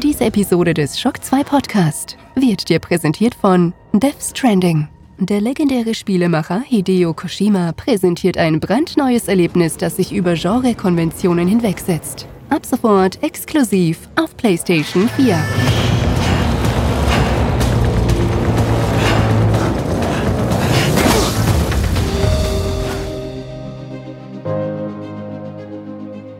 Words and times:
Diese 0.00 0.26
Episode 0.26 0.74
des 0.74 1.00
Shock 1.00 1.24
2 1.24 1.42
Podcast 1.42 2.16
wird 2.36 2.68
dir 2.68 2.78
präsentiert 2.78 3.34
von 3.34 3.72
Death 3.92 4.22
Stranding. 4.22 4.86
Der 5.18 5.40
legendäre 5.40 5.92
Spielemacher 5.92 6.60
Hideo 6.60 7.12
Koshima 7.14 7.72
präsentiert 7.72 8.36
ein 8.36 8.60
brandneues 8.60 9.26
Erlebnis, 9.26 9.76
das 9.76 9.96
sich 9.96 10.12
über 10.12 10.34
Genrekonventionen 10.34 11.48
hinwegsetzt. 11.48 12.28
Ab 12.48 12.64
sofort 12.64 13.20
exklusiv 13.24 14.08
auf 14.14 14.36
PlayStation 14.36 15.08
4. 15.16 15.36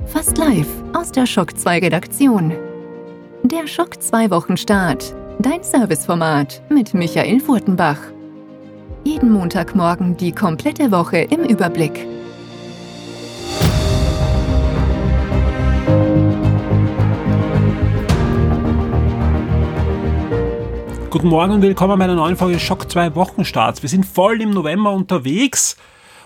Fast 0.07 0.39
live 0.39 0.69
aus 0.93 1.11
der 1.11 1.27
Shock 1.27 1.59
2 1.59 1.81
Redaktion. 1.81 2.68
Der 3.51 3.67
Schock 3.67 4.03
2 4.03 4.31
Wochenstart. 4.31 5.15
Dein 5.39 5.63
Serviceformat 5.63 6.61
mit 6.69 6.93
Michael 6.93 7.41
Furtenbach. 7.41 7.97
Jeden 9.05 9.33
Montagmorgen 9.33 10.19
die 10.19 10.33
komplette 10.33 10.91
Woche 10.91 11.21
im 11.21 11.45
Überblick. 11.45 12.07
Guten 21.09 21.29
Morgen 21.29 21.53
und 21.55 21.63
willkommen 21.63 21.99
bei 21.99 22.05
einer 22.05 22.17
neuen 22.17 22.37
Folge 22.37 22.61
Schock 22.61 22.91
2 22.91 23.15
Wochenstarts. 23.15 23.81
Wir 23.81 23.89
sind 23.89 24.05
voll 24.05 24.43
im 24.43 24.51
November 24.51 24.93
unterwegs 24.93 25.79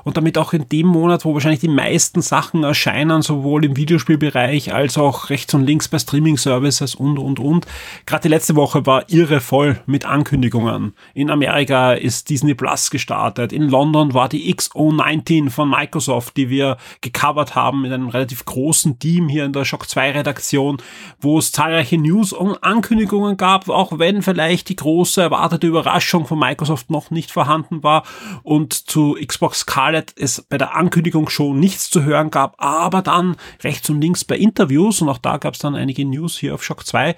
und 0.05 0.16
damit 0.16 0.38
auch 0.38 0.52
in 0.52 0.69
dem 0.69 0.87
Monat, 0.87 1.24
wo 1.24 1.34
wahrscheinlich 1.34 1.61
die 1.61 1.69
meisten 1.69 2.23
Sachen 2.23 2.65
erscheinen, 2.65 3.23
sowohl 3.23 3.65
im 3.65 3.77
Videospielbereich 3.77 4.74
als 4.74 4.98
auch 4.98 5.30
rechts 5.30 5.55
und 5.55 5.66
links 5.66 5.88
bei 5.88 5.98
Streaming-Services 5.98 6.95
und, 6.95 7.19
und, 7.19 7.38
und. 7.38 7.66
Gerade 8.07 8.23
die 8.23 8.29
letzte 8.29 8.57
Woche 8.57 8.87
war 8.87 9.09
irre 9.09 9.41
voll 9.41 9.80
mit 9.87 10.04
Ankündigungen. 10.04 10.95
In 11.15 11.30
Amerika 11.30 11.93
ist 11.93 12.30
Disney 12.30 12.54
Plus 12.54 12.91
gestartet. 12.91 13.52
In 13.52 13.68
London 13.68 14.15
war 14.15 14.29
die 14.29 14.52
XO19 14.54 15.51
von 15.51 15.71
Microsoft, 15.71 16.37
die 16.37 16.51
wir 16.51 16.76
gecovert 17.01 17.54
haben 17.54 17.82
mit 17.82 17.93
einem 17.93 18.09
relativ 18.09 18.45
großen 18.45 18.98
Team 18.98 19.29
hier 19.29 19.45
in 19.45 19.52
der 19.52 19.65
Shock 19.65 19.88
2 19.88 20.13
Redaktion, 20.13 20.79
wo 21.21 21.38
es 21.38 21.52
zahlreiche 21.52 21.98
News 21.98 22.32
und 22.32 22.63
Ankündigungen 22.63 23.37
gab, 23.37 23.69
auch 23.69 23.98
wenn 23.98 24.23
vielleicht 24.23 24.69
die 24.69 24.76
große 24.76 25.23
erwartete 25.23 25.66
Überraschung 25.66 26.26
von 26.26 26.38
Microsoft 26.38 26.91
noch 26.91 27.10
nicht 27.10 27.30
vorhanden 27.30 27.82
war 27.82 28.04
und 28.43 28.73
zu 28.73 29.16
Xbox 29.24 29.60
Scarlet 29.60 29.91
Scarlett 29.93 30.15
es 30.18 30.43
bei 30.48 30.57
der 30.57 30.74
Ankündigung 30.74 31.29
schon 31.29 31.60
nichts 31.60 31.90
zu 31.90 32.02
hören 32.02 32.30
gab, 32.30 32.54
aber 32.59 33.02
dann 33.02 33.37
rechts 33.62 33.90
und 33.90 34.01
links 34.01 34.24
bei 34.24 34.37
Interviews 34.37 35.02
und 35.02 35.09
auch 35.09 35.18
da 35.18 35.37
gab 35.37 35.54
es 35.54 35.60
dann 35.60 35.74
einige 35.74 36.04
News 36.04 36.38
hier 36.38 36.54
auf 36.54 36.65
Shock 36.65 36.87
2. 36.87 37.15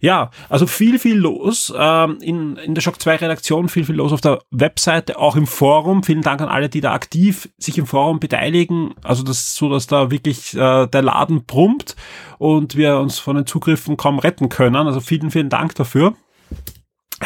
Ja, 0.00 0.30
also 0.48 0.66
viel, 0.66 0.98
viel 0.98 1.16
los 1.16 1.72
ähm, 1.76 2.18
in, 2.20 2.56
in 2.56 2.74
der 2.74 2.82
Shock 2.82 3.00
2 3.00 3.16
Redaktion, 3.16 3.68
viel, 3.68 3.84
viel 3.84 3.94
los 3.94 4.12
auf 4.12 4.20
der 4.20 4.40
Webseite, 4.50 5.18
auch 5.18 5.36
im 5.36 5.46
Forum. 5.46 6.02
Vielen 6.02 6.22
Dank 6.22 6.40
an 6.40 6.48
alle, 6.48 6.68
die 6.68 6.80
da 6.80 6.92
aktiv 6.92 7.48
sich 7.58 7.78
im 7.78 7.86
Forum 7.86 8.18
beteiligen. 8.18 8.94
Also 9.02 9.22
das 9.22 9.38
ist 9.38 9.54
so, 9.54 9.70
dass 9.70 9.86
da 9.86 10.10
wirklich 10.10 10.54
äh, 10.54 10.86
der 10.86 11.02
Laden 11.02 11.44
brummt 11.46 11.96
und 12.38 12.76
wir 12.76 12.98
uns 12.98 13.18
von 13.18 13.36
den 13.36 13.46
Zugriffen 13.46 13.96
kaum 13.96 14.18
retten 14.18 14.48
können. 14.48 14.76
Also 14.76 15.00
vielen, 15.00 15.30
vielen 15.30 15.48
Dank 15.48 15.74
dafür. 15.76 16.14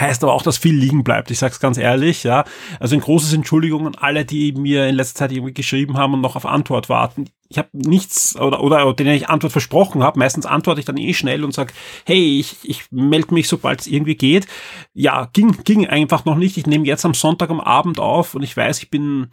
Heißt 0.01 0.23
aber 0.23 0.33
auch, 0.33 0.43
dass 0.43 0.59
viel 0.59 0.75
liegen 0.75 1.05
bleibt. 1.05 1.31
Ich 1.31 1.39
sag's 1.39 1.61
ganz 1.61 1.77
ehrlich, 1.77 2.25
ja. 2.25 2.45
Also 2.79 2.95
ein 2.95 3.01
großes 3.01 3.33
Entschuldigung 3.35 3.87
an 3.87 3.95
alle, 3.97 4.25
die 4.25 4.53
mir 4.53 4.87
in 4.87 4.95
letzter 4.95 5.19
Zeit 5.19 5.33
irgendwie 5.33 5.53
geschrieben 5.53 5.99
haben 5.99 6.15
und 6.15 6.21
noch 6.21 6.37
auf 6.37 6.47
Antwort 6.47 6.89
warten. 6.89 7.27
Ich 7.49 7.59
habe 7.59 7.69
nichts 7.73 8.37
oder 8.37 8.63
oder 8.63 8.95
denen 8.95 9.15
ich 9.15 9.29
Antwort 9.29 9.53
versprochen 9.53 10.03
habe. 10.03 10.19
Meistens 10.19 10.47
antworte 10.47 10.81
ich 10.81 10.87
dann 10.87 10.97
eh 10.97 11.13
schnell 11.13 11.45
und 11.45 11.53
sag, 11.53 11.75
hey, 12.07 12.39
ich, 12.39 12.57
ich 12.63 12.85
melde 12.93 13.35
mich, 13.35 13.49
sobald 13.49 13.81
es 13.81 13.89
irgendwie 13.89 14.15
geht. 14.15 14.47
Ja, 14.95 15.29
ging 15.33 15.57
ging 15.65 15.87
einfach 15.87 16.25
noch 16.25 16.37
nicht. 16.37 16.57
Ich 16.57 16.67
nehme 16.67 16.87
jetzt 16.87 17.05
am 17.05 17.15
Sonntag 17.15 17.51
am 17.51 17.61
Abend 17.61 17.99
auf 17.99 18.35
und 18.35 18.43
ich 18.43 18.57
weiß, 18.57 18.79
ich 18.83 18.91
bin 18.91 19.31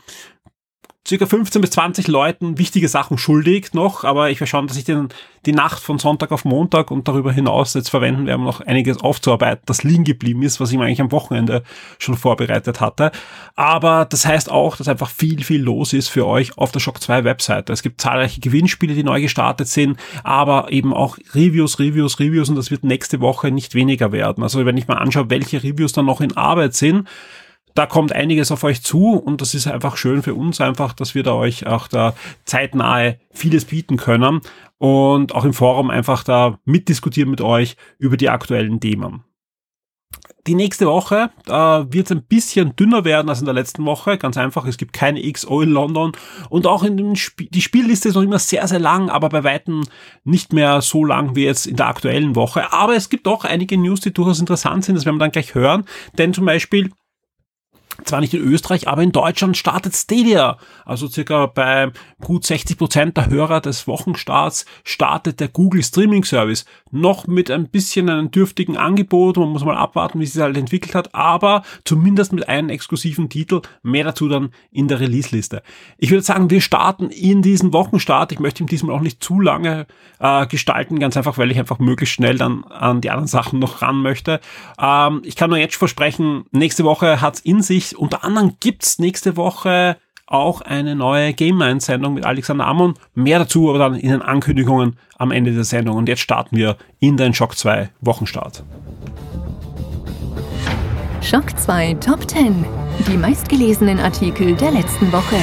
circa 1.08 1.26
15 1.26 1.62
bis 1.62 1.72
20 1.72 2.08
Leuten 2.08 2.58
wichtige 2.58 2.90
Sachen 2.90 3.18
schuldig 3.18 3.74
noch, 3.74 4.04
aber 4.04 4.30
ich 4.30 4.40
werde 4.42 4.50
schauen, 4.50 4.68
dass 4.68 4.78
ich 4.78 4.84
den, 4.84 5.08
die 5.46 5.54
Nacht 5.54 5.82
von 5.82 6.00
Sonntag 6.00 6.32
auf 6.34 6.44
Montag 6.44 6.92
und 6.92 7.08
darüber 7.08 7.32
hinaus 7.32 7.74
jetzt 7.76 7.90
verwenden 7.90 8.26
werde, 8.26 8.40
um 8.40 8.44
noch 8.44 8.60
einiges 8.60 8.98
aufzuarbeiten, 9.00 9.64
das 9.66 9.84
liegen 9.84 10.04
geblieben 10.04 10.44
ist, 10.44 10.60
was 10.60 10.72
ich 10.72 10.78
mir 10.78 10.84
eigentlich 10.84 11.00
am 11.00 11.14
Wochenende 11.14 11.64
schon 11.98 12.18
vorbereitet 12.18 12.82
hatte. 12.82 13.12
Aber 13.56 14.06
das 14.06 14.26
heißt 14.26 14.52
auch, 14.52 14.76
dass 14.76 14.90
einfach 14.90 15.10
viel, 15.10 15.44
viel 15.44 15.62
los 15.62 15.94
ist 15.94 16.10
für 16.10 16.28
euch 16.28 16.58
auf 16.58 16.74
der 16.74 16.82
Shock 16.82 17.02
2 17.02 17.24
Webseite. 17.24 17.72
Es 17.72 17.84
gibt 17.84 18.02
zahlreiche 18.02 18.42
Gewinnspiele, 18.42 18.94
die 18.94 19.04
neu 19.04 19.22
gestartet 19.22 19.70
sind, 19.70 19.98
aber 20.24 20.72
eben 20.74 20.94
auch 20.94 21.18
Reviews, 21.34 21.80
Reviews, 21.80 22.20
Reviews 22.20 22.50
und 22.50 22.56
das 22.56 22.70
wird 22.70 22.84
nächste 22.84 23.22
Woche 23.22 23.50
nicht 23.50 23.76
weniger 23.76 24.12
werden. 24.12 24.44
Also 24.44 24.66
wenn 24.66 24.76
ich 24.76 24.88
mal 24.88 24.98
anschaue, 24.98 25.30
welche 25.30 25.64
Reviews 25.64 25.94
dann 25.94 26.06
noch 26.06 26.20
in 26.20 26.36
Arbeit 26.36 26.74
sind, 26.74 27.08
da 27.78 27.86
kommt 27.86 28.12
einiges 28.12 28.52
auf 28.52 28.64
euch 28.64 28.82
zu 28.82 29.14
und 29.14 29.40
das 29.42 29.54
ist 29.54 29.68
einfach 29.68 29.98
schön 29.98 30.24
für 30.24 30.34
uns 30.34 30.60
einfach, 30.62 30.94
dass 30.94 31.14
wir 31.14 31.22
da 31.22 31.34
euch 31.34 31.68
auch 31.68 31.88
da 31.88 32.16
zeitnahe 32.44 33.20
vieles 33.32 33.66
bieten 33.66 33.98
können 33.98 34.42
und 34.80 35.36
auch 35.36 35.46
im 35.46 35.54
Forum 35.54 35.92
einfach 35.92 36.24
da 36.24 36.58
mitdiskutieren 36.66 37.30
mit 37.30 37.42
euch 37.42 37.78
über 38.00 38.18
die 38.18 38.30
aktuellen 38.30 38.80
Themen. 38.80 39.24
Die 40.48 40.56
nächste 40.56 40.88
Woche 40.88 41.30
äh, 41.48 41.52
wird 41.52 42.06
es 42.06 42.12
ein 42.12 42.24
bisschen 42.24 42.74
dünner 42.78 43.04
werden 43.04 43.28
als 43.28 43.42
in 43.42 43.46
der 43.46 43.54
letzten 43.54 43.84
Woche. 43.86 44.18
Ganz 44.18 44.38
einfach, 44.38 44.66
es 44.66 44.78
gibt 44.78 44.94
keine 44.94 45.22
XO 45.30 45.62
in 45.62 45.72
London. 45.72 46.14
Und 46.50 46.66
auch 46.66 46.84
in 46.84 46.96
dem 46.96 47.12
Sp 47.20 47.52
die 47.52 47.62
Spielliste 47.62 48.08
ist 48.08 48.16
noch 48.16 48.22
immer 48.22 48.40
sehr, 48.40 48.66
sehr 48.66 48.80
lang, 48.80 49.10
aber 49.10 49.28
bei 49.28 49.44
Weitem 49.44 49.84
nicht 50.24 50.54
mehr 50.54 50.82
so 50.82 51.04
lang 51.04 51.36
wie 51.36 51.44
jetzt 51.44 51.68
in 51.68 51.76
der 51.76 51.88
aktuellen 51.88 52.38
Woche. 52.38 52.72
Aber 52.72 52.96
es 52.96 53.10
gibt 53.10 53.28
auch 53.28 53.44
einige 53.44 53.78
News, 53.78 54.00
die 54.00 54.14
durchaus 54.14 54.40
interessant 54.40 54.86
sind. 54.86 54.96
Das 54.96 55.06
werden 55.06 55.18
wir 55.18 55.26
dann 55.26 55.32
gleich 55.32 55.54
hören. 55.54 55.84
Denn 56.18 56.34
zum 56.34 56.46
Beispiel 56.46 56.92
zwar 58.06 58.22
nicht 58.22 58.34
in 58.34 58.42
Österreich, 58.42 58.88
aber 58.88 59.02
in 59.02 59.12
Deutschland 59.12 59.58
startet 59.58 59.96
Stadia. 59.96 60.58
Also 60.86 61.08
circa 61.08 61.48
bei 61.48 61.92
gut 62.22 62.46
60 62.46 62.78
Prozent 62.78 63.18
der 63.18 63.30
Hörer 63.30 63.62
des 63.62 63.88
Wochenstarts 63.88 64.66
startet 64.84 65.40
der 65.40 65.48
Google 65.48 65.84
Streaming 65.84 66.24
Service. 66.24 66.66
Noch 66.92 67.28
mit 67.28 67.52
ein 67.52 67.70
bisschen 67.70 68.10
einem 68.10 68.32
dürftigen 68.32 68.78
Angebot. 68.78 69.38
Man 69.38 69.50
muss 69.50 69.66
mal 69.66 69.76
abwarten, 69.76 70.20
wie 70.20 70.26
sich 70.26 70.36
das 70.36 70.44
halt 70.44 70.58
entwickelt 70.58 70.96
hat, 70.96 71.14
aber 71.14 71.64
zumindest 71.84 72.34
mit 72.34 72.48
einem 72.48 72.70
exklusiven 72.70 73.30
Titel. 73.30 73.62
Mehr 73.84 74.04
dazu 74.04 74.28
dann 74.28 74.52
in 74.72 74.88
der 74.88 75.00
Release-Liste. 75.00 75.64
Ich 75.98 76.12
würde 76.12 76.24
sagen, 76.24 76.50
wir 76.50 76.62
starten 76.62 77.10
in 77.10 77.42
diesen 77.42 77.74
Wochenstart. 77.74 78.32
Ich 78.32 78.40
möchte 78.40 78.64
ihn 78.64 78.68
diesmal 78.68 78.96
auch 78.96 79.02
nicht 79.02 79.24
zu 79.24 79.40
lange 79.40 79.88
äh, 80.20 80.48
gestalten, 80.48 81.00
ganz 81.00 81.18
einfach, 81.18 81.38
weil 81.38 81.52
ich 81.52 81.60
einfach 81.60 81.80
möglichst 81.80 82.16
schnell 82.16 82.38
dann 82.38 82.64
an 82.66 83.02
die 83.02 83.10
anderen 83.10 83.28
Sachen 83.28 83.60
noch 83.60 83.82
ran 83.82 84.02
möchte. 84.02 84.40
Ähm, 84.80 85.22
ich 85.24 85.36
kann 85.36 85.50
nur 85.50 85.60
jetzt 85.60 85.76
versprechen, 85.76 86.46
nächste 86.52 86.84
Woche 86.84 87.22
hat's 87.22 87.40
in 87.40 87.62
sich 87.62 87.87
ich, 87.92 87.98
unter 87.98 88.24
anderem 88.24 88.54
gibt's 88.60 89.00
nächste 89.00 89.38
Woche 89.38 89.98
auch 90.28 90.62
eine 90.62 90.96
neue 90.96 91.34
Game 91.34 91.58
Mind 91.58 91.82
Sendung 91.82 92.14
mit 92.14 92.26
Alexander 92.26 92.68
Amon. 92.68 92.96
Mehr 93.16 93.40
dazu 93.40 93.70
aber 93.70 93.80
dann 93.80 93.96
in 93.96 94.12
den 94.12 94.22
Ankündigungen 94.22 94.98
am 95.18 95.32
Ende 95.32 95.54
der 95.54 95.64
Sendung. 95.64 95.96
Und 95.96 96.10
jetzt 96.10 96.22
starten 96.22 96.58
wir 96.58 96.78
in 97.00 97.18
den 97.18 97.34
Shock 97.34 97.58
2 97.58 97.90
Wochenstart. 98.02 98.64
Shock 101.22 101.58
2 101.58 101.96
Top 101.96 102.30
10. 102.30 102.66
Die 103.08 103.18
meistgelesenen 103.18 104.00
Artikel 104.00 104.56
der 104.56 104.72
letzten 104.72 105.12
Woche. 105.12 105.38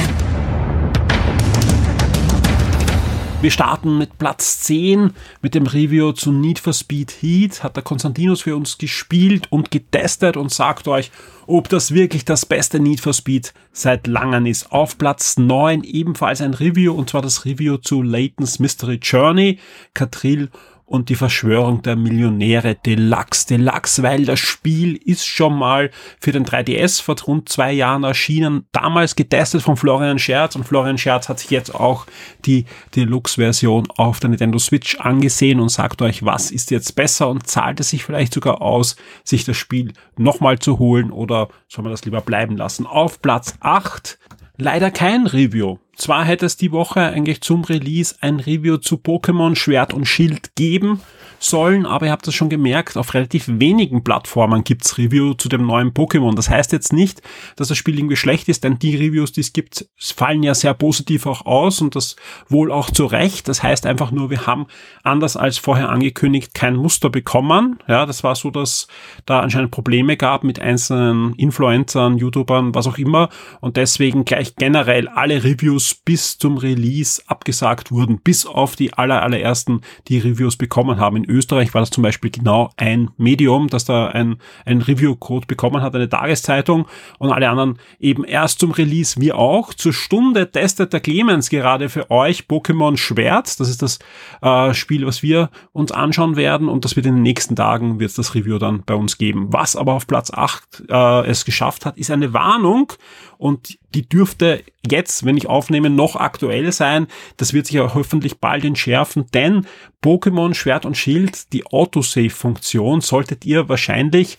Wir 3.45 3.51
starten 3.51 3.99
mit 3.99 4.17
Platz 4.17 4.61
10 4.61 5.11
mit 5.43 5.53
dem 5.53 5.67
Review 5.67 6.13
zu 6.13 6.31
Need 6.31 6.57
for 6.57 6.73
Speed 6.73 7.11
Heat. 7.21 7.61
Hat 7.61 7.75
der 7.75 7.83
Konstantinus 7.83 8.41
für 8.41 8.55
uns 8.55 8.79
gespielt 8.79 9.45
und 9.51 9.69
getestet 9.69 10.35
und 10.35 10.51
sagt 10.51 10.87
euch, 10.87 11.11
ob 11.45 11.69
das 11.69 11.93
wirklich 11.93 12.25
das 12.25 12.47
beste 12.47 12.79
Need 12.79 13.01
for 13.01 13.13
Speed 13.13 13.53
seit 13.71 14.07
langem 14.07 14.47
ist. 14.47 14.71
Auf 14.71 14.97
Platz 14.97 15.37
9 15.37 15.83
ebenfalls 15.83 16.41
ein 16.41 16.55
Review 16.55 16.95
und 16.95 17.11
zwar 17.11 17.21
das 17.21 17.45
Review 17.45 17.77
zu 17.77 18.01
Layton's 18.01 18.57
Mystery 18.57 18.99
Journey. 18.99 19.59
Katril 19.93 20.49
und 20.85 21.09
die 21.09 21.15
Verschwörung 21.15 21.81
der 21.81 21.95
Millionäre 21.95 22.75
Deluxe. 22.75 23.47
Deluxe, 23.47 24.03
weil 24.03 24.25
das 24.25 24.39
Spiel 24.39 24.95
ist 24.95 25.25
schon 25.25 25.57
mal 25.57 25.89
für 26.19 26.31
den 26.31 26.45
3DS 26.45 27.01
vor 27.01 27.15
rund 27.25 27.49
zwei 27.49 27.71
Jahren 27.71 28.03
erschienen, 28.03 28.65
damals 28.71 29.15
getestet 29.15 29.63
von 29.63 29.77
Florian 29.77 30.19
Scherz 30.19 30.55
und 30.55 30.63
Florian 30.63 30.97
Scherz 30.97 31.27
hat 31.27 31.39
sich 31.39 31.49
jetzt 31.49 31.73
auch 31.73 32.05
die 32.45 32.65
Deluxe-Version 32.95 33.87
auf 33.97 34.19
der 34.19 34.29
Nintendo 34.29 34.59
Switch 34.59 34.99
angesehen 34.99 35.59
und 35.59 35.69
sagt 35.69 36.01
euch, 36.01 36.23
was 36.23 36.51
ist 36.51 36.71
jetzt 36.71 36.95
besser 36.95 37.29
und 37.29 37.47
zahlt 37.47 37.79
es 37.79 37.89
sich 37.89 38.03
vielleicht 38.03 38.33
sogar 38.33 38.61
aus, 38.61 38.95
sich 39.23 39.43
das 39.43 39.57
Spiel 39.57 39.93
nochmal 40.17 40.59
zu 40.59 40.77
holen 40.77 41.11
oder 41.11 41.49
soll 41.67 41.83
man 41.83 41.91
das 41.91 42.05
lieber 42.05 42.21
bleiben 42.21 42.57
lassen. 42.57 42.85
Auf 42.85 43.21
Platz 43.21 43.55
8 43.59 44.19
leider 44.57 44.91
kein 44.91 45.27
Review 45.27 45.77
zwar 45.95 46.25
hätte 46.25 46.45
es 46.45 46.57
die 46.57 46.71
Woche 46.71 47.01
eigentlich 47.01 47.41
zum 47.41 47.63
Release 47.63 48.15
ein 48.21 48.39
Review 48.39 48.77
zu 48.77 48.95
Pokémon 48.95 49.55
Schwert 49.55 49.93
und 49.93 50.05
Schild 50.05 50.55
geben 50.55 51.01
sollen, 51.39 51.85
aber 51.85 52.07
ihr 52.07 52.11
habt 52.11 52.27
das 52.27 52.33
schon 52.33 52.49
gemerkt, 52.49 52.97
auf 52.97 53.13
relativ 53.13 53.45
wenigen 53.47 54.03
Plattformen 54.03 54.63
gibt's 54.63 54.97
Review 54.97 55.33
zu 55.33 55.49
dem 55.49 55.65
neuen 55.65 55.91
Pokémon. 55.91 56.35
Das 56.35 56.49
heißt 56.49 56.71
jetzt 56.71 56.93
nicht, 56.93 57.21
dass 57.55 57.67
das 57.67 57.77
Spiel 57.77 57.97
irgendwie 57.97 58.15
schlecht 58.15 58.49
ist, 58.49 58.63
denn 58.63 58.79
die 58.79 58.95
Reviews, 58.95 59.31
die 59.31 59.41
es 59.41 59.53
gibt, 59.53 59.87
fallen 59.97 60.43
ja 60.43 60.53
sehr 60.53 60.73
positiv 60.73 61.25
auch 61.25 61.45
aus 61.45 61.81
und 61.81 61.95
das 61.95 62.15
wohl 62.49 62.71
auch 62.71 62.89
zu 62.89 63.05
Recht. 63.05 63.47
Das 63.47 63.63
heißt 63.63 63.85
einfach 63.85 64.11
nur, 64.11 64.29
wir 64.29 64.47
haben 64.47 64.67
anders 65.03 65.37
als 65.37 65.57
vorher 65.57 65.89
angekündigt 65.89 66.53
kein 66.53 66.75
Muster 66.75 67.09
bekommen. 67.09 67.79
Ja, 67.87 68.05
das 68.05 68.23
war 68.23 68.35
so, 68.35 68.49
dass 68.49 68.87
da 69.25 69.39
anscheinend 69.39 69.71
Probleme 69.71 70.17
gab 70.17 70.43
mit 70.43 70.59
einzelnen 70.59 71.33
Influencern, 71.35 72.17
YouTubern, 72.17 72.73
was 72.73 72.87
auch 72.87 72.97
immer 72.97 73.29
und 73.61 73.77
deswegen 73.77 74.25
gleich 74.25 74.55
generell 74.55 75.07
alle 75.07 75.43
Reviews 75.43 75.84
bis 75.93 76.37
zum 76.37 76.57
Release 76.57 77.21
abgesagt 77.27 77.91
wurden, 77.91 78.19
bis 78.19 78.45
auf 78.45 78.75
die 78.75 78.93
aller, 78.93 79.21
allerersten, 79.21 79.81
die 80.07 80.17
Reviews 80.17 80.57
bekommen 80.57 80.99
haben. 80.99 81.17
In 81.17 81.29
Österreich 81.29 81.73
war 81.73 81.81
das 81.81 81.89
zum 81.91 82.01
Beispiel 82.01 82.31
genau 82.31 82.71
ein 82.77 83.11
Medium, 83.17 83.67
das 83.67 83.85
da 83.85 84.07
ein, 84.07 84.37
ein 84.65 84.81
Review-Code 84.81 85.47
bekommen 85.47 85.81
hat, 85.81 85.95
eine 85.95 86.09
Tageszeitung 86.09 86.87
und 87.19 87.31
alle 87.31 87.49
anderen 87.49 87.77
eben 87.99 88.23
erst 88.23 88.59
zum 88.59 88.71
Release, 88.71 89.19
wie 89.19 89.33
auch. 89.33 89.73
Zur 89.73 89.93
Stunde 89.93 90.51
testet 90.51 90.93
der 90.93 90.99
Clemens 90.99 91.49
gerade 91.49 91.89
für 91.89 92.09
euch 92.09 92.45
Pokémon 92.49 92.97
Schwert. 92.97 93.59
Das 93.59 93.69
ist 93.69 93.81
das 93.81 93.99
äh, 94.41 94.73
Spiel, 94.73 95.05
was 95.05 95.21
wir 95.21 95.49
uns 95.73 95.91
anschauen 95.91 96.35
werden 96.35 96.69
und 96.69 96.85
das 96.85 96.95
wird 96.95 97.05
in 97.05 97.15
den 97.15 97.23
nächsten 97.23 97.55
Tagen 97.55 97.99
wird 97.99 98.17
das 98.17 98.35
Review 98.35 98.57
dann 98.57 98.83
bei 98.85 98.95
uns 98.95 99.17
geben. 99.17 99.47
Was 99.51 99.75
aber 99.75 99.93
auf 99.93 100.07
Platz 100.07 100.31
8 100.31 100.83
äh, 100.89 101.27
es 101.27 101.45
geschafft 101.45 101.85
hat, 101.85 101.97
ist 101.97 102.11
eine 102.11 102.33
Warnung 102.33 102.93
und 103.37 103.77
die 103.93 104.07
dürfte 104.07 104.63
jetzt, 104.89 105.25
wenn 105.25 105.37
ich 105.37 105.47
aufnehme, 105.47 105.74
noch 105.81 106.15
aktuell 106.15 106.71
sein. 106.71 107.07
Das 107.37 107.53
wird 107.53 107.67
sich 107.67 107.75
ja 107.75 107.93
hoffentlich 107.93 108.39
bald 108.39 108.65
entschärfen, 108.65 109.25
denn 109.33 109.65
Pokémon 110.03 110.53
Schwert 110.53 110.85
und 110.85 110.97
Schild, 110.97 111.53
die 111.53 111.65
Autosave-Funktion, 111.65 113.01
solltet 113.01 113.45
ihr 113.45 113.69
wahrscheinlich 113.69 114.37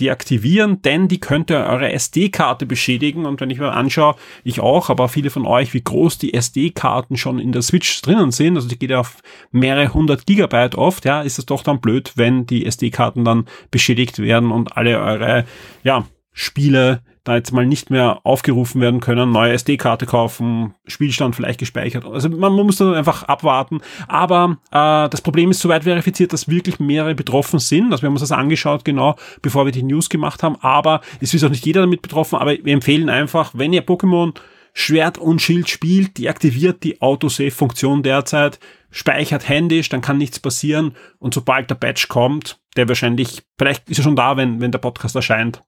deaktivieren, 0.00 0.82
denn 0.82 1.08
die 1.08 1.20
könnte 1.20 1.66
eure 1.66 1.92
SD-Karte 1.92 2.66
beschädigen. 2.66 3.26
Und 3.26 3.40
wenn 3.40 3.50
ich 3.50 3.58
mir 3.58 3.72
anschaue, 3.72 4.16
ich 4.44 4.60
auch, 4.60 4.90
aber 4.90 5.08
viele 5.08 5.30
von 5.30 5.46
euch, 5.46 5.74
wie 5.74 5.82
groß 5.82 6.18
die 6.18 6.34
SD-Karten 6.34 7.16
schon 7.16 7.38
in 7.38 7.52
der 7.52 7.62
Switch 7.62 8.00
drinnen 8.02 8.30
sind, 8.30 8.56
also 8.56 8.68
die 8.68 8.78
geht 8.78 8.92
auf 8.92 9.16
mehrere 9.50 9.92
hundert 9.92 10.26
Gigabyte 10.26 10.76
oft, 10.76 11.04
ja, 11.04 11.22
ist 11.22 11.38
es 11.38 11.46
doch 11.46 11.62
dann 11.62 11.80
blöd, 11.80 12.12
wenn 12.16 12.46
die 12.46 12.66
SD-Karten 12.66 13.24
dann 13.24 13.46
beschädigt 13.70 14.18
werden 14.18 14.50
und 14.50 14.76
alle 14.76 15.00
eure, 15.00 15.44
ja, 15.82 16.06
Spiele 16.32 17.02
da 17.28 17.36
jetzt 17.36 17.52
mal 17.52 17.66
nicht 17.66 17.90
mehr 17.90 18.20
aufgerufen 18.24 18.80
werden 18.80 19.00
können, 19.00 19.30
neue 19.30 19.52
SD-Karte 19.52 20.06
kaufen, 20.06 20.74
Spielstand 20.86 21.36
vielleicht 21.36 21.60
gespeichert. 21.60 22.04
Also 22.04 22.28
man, 22.28 22.52
man 22.52 22.66
muss 22.66 22.76
dann 22.76 22.94
einfach 22.94 23.24
abwarten. 23.24 23.80
Aber 24.08 24.58
äh, 24.70 25.08
das 25.08 25.20
Problem 25.20 25.50
ist 25.50 25.60
soweit 25.60 25.84
verifiziert, 25.84 26.32
dass 26.32 26.48
wirklich 26.48 26.80
mehrere 26.80 27.14
betroffen 27.14 27.58
sind. 27.58 27.92
Also 27.92 28.02
wir 28.02 28.08
haben 28.08 28.14
uns 28.14 28.22
das 28.22 28.32
angeschaut, 28.32 28.84
genau 28.84 29.16
bevor 29.42 29.64
wir 29.64 29.72
die 29.72 29.82
News 29.82 30.08
gemacht 30.08 30.42
haben. 30.42 30.56
Aber 30.60 31.00
es 31.20 31.34
ist 31.34 31.44
auch 31.44 31.50
nicht 31.50 31.66
jeder 31.66 31.82
damit 31.82 32.02
betroffen. 32.02 32.38
Aber 32.38 32.52
wir 32.52 32.72
empfehlen 32.72 33.08
einfach, 33.08 33.52
wenn 33.54 33.72
ihr 33.72 33.86
Pokémon 33.86 34.34
Schwert 34.72 35.18
und 35.18 35.42
Schild 35.42 35.68
spielt, 35.68 36.18
deaktiviert 36.18 36.84
die 36.84 37.00
Autosave-Funktion 37.00 38.02
derzeit, 38.02 38.60
speichert 38.90 39.48
händisch, 39.48 39.88
dann 39.88 40.02
kann 40.02 40.18
nichts 40.18 40.38
passieren. 40.38 40.94
Und 41.18 41.34
sobald 41.34 41.68
der 41.68 41.74
Patch 41.74 42.08
kommt, 42.08 42.60
der 42.76 42.88
wahrscheinlich, 42.88 43.42
vielleicht 43.58 43.88
ist 43.90 43.98
er 43.98 44.04
schon 44.04 44.16
da, 44.16 44.36
wenn, 44.36 44.60
wenn 44.60 44.70
der 44.70 44.78
Podcast 44.78 45.16
erscheint, 45.16 45.62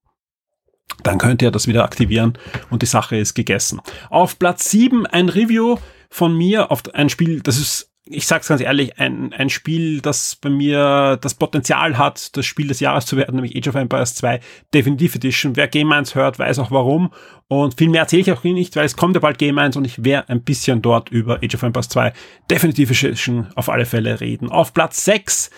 dann 1.03 1.19
könnt 1.19 1.43
ihr 1.43 1.51
das 1.51 1.67
wieder 1.67 1.85
aktivieren 1.85 2.35
und 2.71 2.83
die 2.83 2.87
Sache 2.87 3.17
ist 3.17 3.35
gegessen. 3.35 3.81
Auf 4.09 4.39
Platz 4.39 4.71
7 4.71 5.07
ein 5.07 5.29
Review 5.29 5.77
von 6.11 6.37
mir 6.37 6.71
auf 6.71 6.83
ein 6.95 7.09
Spiel, 7.09 7.41
das 7.41 7.59
ist 7.59 7.91
ich 8.13 8.27
sag's 8.27 8.49
ganz 8.49 8.61
ehrlich, 8.61 8.99
ein, 8.99 9.33
ein 9.33 9.51
Spiel, 9.51 10.01
das 10.01 10.35
bei 10.35 10.51
mir 10.51 11.17
das 11.21 11.35
Potenzial 11.35 11.97
hat, 11.97 12.37
das 12.37 12.45
Spiel 12.45 12.67
des 12.67 12.81
Jahres 12.81 13.07
zu 13.07 13.17
werden, 13.17 13.37
nämlich 13.37 13.57
Age 13.57 13.69
of 13.69 13.77
Empires 13.77 14.17
2 14.17 14.41
Definitive 14.75 15.17
Edition. 15.17 15.55
Wer 15.55 15.69
Game 15.69 15.93
1 15.93 16.15
hört, 16.17 16.39
weiß 16.39 16.59
auch 16.59 16.73
warum. 16.73 17.13
Und 17.47 17.79
viel 17.79 17.89
mehr 17.89 18.03
erzähle 18.03 18.23
ich 18.23 18.33
auch 18.33 18.43
nicht, 18.43 18.75
weil 18.75 18.85
es 18.85 18.97
kommt 18.97 19.15
ja 19.15 19.21
bald 19.21 19.39
Game 19.39 19.59
1 19.59 19.77
und 19.77 19.85
ich 19.85 20.05
werde 20.05 20.29
ein 20.29 20.43
bisschen 20.43 20.83
dort 20.83 21.11
über 21.11 21.41
Age 21.43 21.55
of 21.55 21.63
Empires 21.63 21.89
2 21.91 22.13
Definitive 22.51 22.93
Edition 22.93 23.47
auf 23.55 23.69
alle 23.69 23.87
Fälle 23.87 24.21
reden. 24.21 24.51
Auf 24.51 24.75
Platz 24.75 25.05
6 25.05 25.51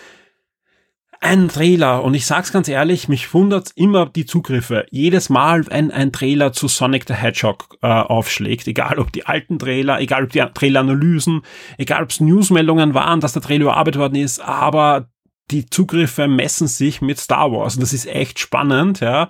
ein 1.23 1.47
Trailer 1.47 2.03
und 2.03 2.13
ich 2.15 2.25
sag's 2.25 2.51
ganz 2.51 2.67
ehrlich, 2.67 3.07
mich 3.07 3.33
wundert 3.33 3.71
immer 3.75 4.07
die 4.07 4.25
Zugriffe. 4.25 4.85
Jedes 4.91 5.29
Mal, 5.29 5.65
wenn 5.67 5.89
ein 5.89 6.11
Trailer 6.11 6.51
zu 6.51 6.67
Sonic 6.67 7.05
the 7.07 7.13
Hedgehog 7.13 7.77
äh, 7.81 7.87
aufschlägt, 7.87 8.67
egal 8.67 8.99
ob 8.99 9.13
die 9.13 9.25
alten 9.25 9.57
Trailer, 9.57 10.01
egal 10.01 10.25
ob 10.25 10.31
die 10.31 10.43
Traileranalysen, 10.53 11.41
egal 11.77 12.03
ob 12.03 12.09
es 12.09 12.19
Newsmeldungen 12.19 12.93
waren, 12.93 13.21
dass 13.21 13.31
der 13.31 13.41
Trailer 13.41 13.63
überarbeitet 13.63 14.01
worden 14.01 14.15
ist, 14.15 14.41
aber 14.41 15.07
die 15.49 15.65
Zugriffe 15.65 16.27
messen 16.27 16.67
sich 16.67 17.01
mit 17.01 17.19
Star 17.19 17.51
Wars 17.51 17.75
und 17.75 17.81
das 17.81 17.93
ist 17.93 18.05
echt 18.05 18.39
spannend, 18.39 18.99
ja. 18.99 19.29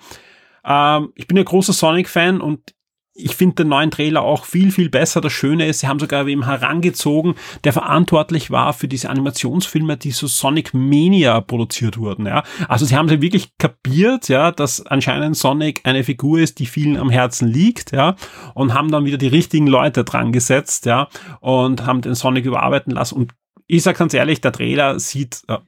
Ähm, 0.66 1.12
ich 1.13 1.28
bin 1.28 1.38
ein 1.38 1.45
großer 1.45 1.74
Sonic-Fan 1.74 2.42
und 2.42 2.74
ich 3.15 3.36
finde 3.36 3.56
den 3.56 3.69
neuen 3.69 3.92
Trailer 3.92 4.21
auch 4.21 4.45
viel, 4.45 4.71
viel 4.71 4.89
besser. 4.89 5.21
Das 5.21 5.33
Schöne 5.33 5.68
ist, 5.68 5.80
sie 5.80 5.88
haben 5.88 6.00
sogar 6.00 6.25
wem 6.25 6.45
herangezogen, 6.45 7.36
der 7.63 7.74
verantwortlich 7.74 8.50
war 8.50 8.74
für 8.74 8.88
diese 8.88 9.10
Animationsfilme, 9.10 9.98
die 9.98 10.12
so 10.12 10.25
Sonic 10.27 10.74
Mania 10.74 11.39
produziert 11.42 11.98
wurden, 11.98 12.25
ja. 12.25 12.44
Also 12.68 12.86
sie 12.86 12.95
haben 12.95 13.10
sie 13.10 13.21
wirklich 13.21 13.57
kapiert, 13.57 14.30
ja, 14.30 14.51
dass 14.51 14.86
anscheinend 14.86 15.38
Sonic 15.38 15.81
eine 15.83 16.04
Figur 16.04 16.39
ist, 16.39 16.60
die 16.60 16.65
vielen 16.65 16.98
am 16.98 17.10
Herzen 17.10 17.48
liegt, 17.48 17.92
ja, 17.92 18.15
und 18.56 18.74
haben 18.74 18.92
dann 18.92 19.06
wieder 19.06 19.18
die 19.18 19.27
richtigen 19.27 19.68
Leute 19.68 20.04
dran 20.04 20.31
gesetzt, 20.31 20.86
ja, 20.86 21.07
und 21.39 21.86
haben 21.86 22.01
den 22.01 22.16
Sonic 22.16 22.45
überarbeiten 22.45 22.94
lassen. 22.94 23.16
Und 23.16 23.33
ich 23.68 23.83
sag 23.83 23.98
ganz 23.98 24.13
ehrlich, 24.13 24.42
der 24.42 24.51
Trailer 24.51 25.00
sieht 25.00 25.42
äh, 25.48 25.59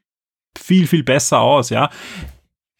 viel, 0.58 0.88
viel 0.88 1.04
besser 1.04 1.42
aus, 1.42 1.70
ja 1.70 1.90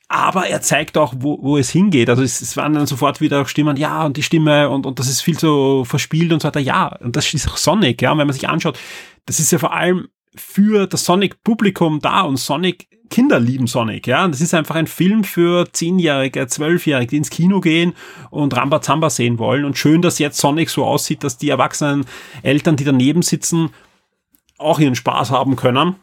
aber 0.08 0.48
er 0.48 0.62
zeigt 0.62 0.98
auch, 0.98 1.14
wo, 1.18 1.40
wo 1.42 1.58
es 1.58 1.70
hingeht. 1.70 2.10
Also 2.10 2.22
es, 2.22 2.42
es 2.42 2.56
waren 2.58 2.74
dann 2.74 2.86
sofort 2.86 3.22
wieder 3.22 3.46
Stimmen, 3.48 3.78
ja, 3.78 4.06
und 4.06 4.18
die 4.18 4.24
Stimme 4.24 4.70
und, 4.70 4.86
und 4.86 5.00
das 5.00 5.08
ist 5.08 5.22
viel 5.22 5.38
zu 5.38 5.84
verspielt 5.86 6.32
und 6.32 6.42
so 6.42 6.48
weiter. 6.48 6.60
Ja, 6.60 6.88
und 7.00 7.16
das 7.16 7.34
ist 7.34 7.50
auch 7.50 7.58
Sonic, 7.58 8.02
ja, 8.02 8.12
und 8.12 8.20
wenn 8.20 8.28
man 8.28 8.34
sich 8.34 8.48
anschaut, 8.48 8.80
das 9.26 9.40
ist 9.40 9.52
ja 9.52 9.58
vor 9.58 9.74
allem 9.74 10.08
für 10.36 10.86
das 10.86 11.06
Sonic-Publikum 11.06 12.00
da 12.02 12.22
und 12.22 12.38
Sonic, 12.38 12.88
Kinder 13.10 13.40
lieben 13.40 13.68
Sonic, 13.68 14.08
ja. 14.08 14.26
Und 14.26 14.32
das 14.34 14.42
ist 14.42 14.54
einfach 14.54 14.76
ein 14.76 14.88
Film 14.88 15.24
für 15.24 15.72
Zehnjährige, 15.72 16.48
Zwölfjährige, 16.48 17.12
die 17.12 17.18
ins 17.18 17.30
Kino 17.30 17.62
gehen 17.62 17.94
und 18.32 18.56
Rambazamba 18.56 19.10
sehen 19.10 19.40
wollen. 19.40 19.64
Und 19.64 19.78
schön, 19.78 20.02
dass 20.02 20.20
jetzt 20.20 20.40
Sonic 20.40 20.70
so 20.70 20.84
aussieht, 20.86 21.24
dass 21.24 21.38
die 21.38 21.50
erwachsenen 21.50 22.06
Eltern, 22.42 22.76
die 22.76 22.84
daneben 22.84 23.22
sitzen, 23.22 23.70
auch 24.58 24.80
ihren 24.80 24.96
Spaß 24.96 25.32
haben 25.32 25.56
können. 25.56 25.96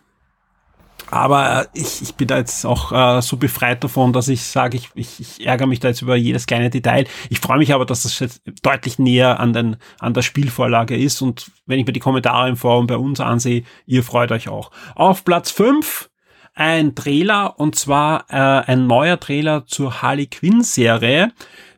Aber 1.12 1.66
ich, 1.74 2.00
ich 2.00 2.14
bin 2.14 2.26
da 2.26 2.38
jetzt 2.38 2.64
auch 2.64 2.90
äh, 2.90 3.20
so 3.20 3.36
befreit 3.36 3.84
davon, 3.84 4.14
dass 4.14 4.28
ich 4.28 4.44
sage, 4.44 4.78
ich, 4.78 4.88
ich, 4.94 5.20
ich 5.20 5.46
ärgere 5.46 5.66
mich 5.66 5.78
da 5.78 5.88
jetzt 5.88 6.00
über 6.00 6.16
jedes 6.16 6.46
kleine 6.46 6.70
Detail. 6.70 7.04
Ich 7.28 7.38
freue 7.38 7.58
mich 7.58 7.74
aber, 7.74 7.84
dass 7.84 8.04
das 8.04 8.18
jetzt 8.18 8.40
deutlich 8.62 8.98
näher 8.98 9.38
an, 9.38 9.52
den, 9.52 9.76
an 9.98 10.14
der 10.14 10.22
Spielvorlage 10.22 10.96
ist. 10.96 11.20
Und 11.20 11.50
wenn 11.66 11.78
ich 11.78 11.86
mir 11.86 11.92
die 11.92 12.00
Kommentare 12.00 12.48
im 12.48 12.56
Forum 12.56 12.86
bei 12.86 12.96
uns 12.96 13.20
ansehe, 13.20 13.64
ihr 13.84 14.04
freut 14.04 14.32
euch 14.32 14.48
auch. 14.48 14.70
Auf 14.94 15.22
Platz 15.22 15.50
5 15.50 16.08
ein 16.54 16.94
Trailer 16.94 17.60
und 17.60 17.76
zwar 17.76 18.24
äh, 18.30 18.70
ein 18.70 18.86
neuer 18.86 19.20
Trailer 19.20 19.66
zur 19.66 20.00
Harley 20.00 20.28
Quinn 20.28 20.62
Serie. 20.62 21.32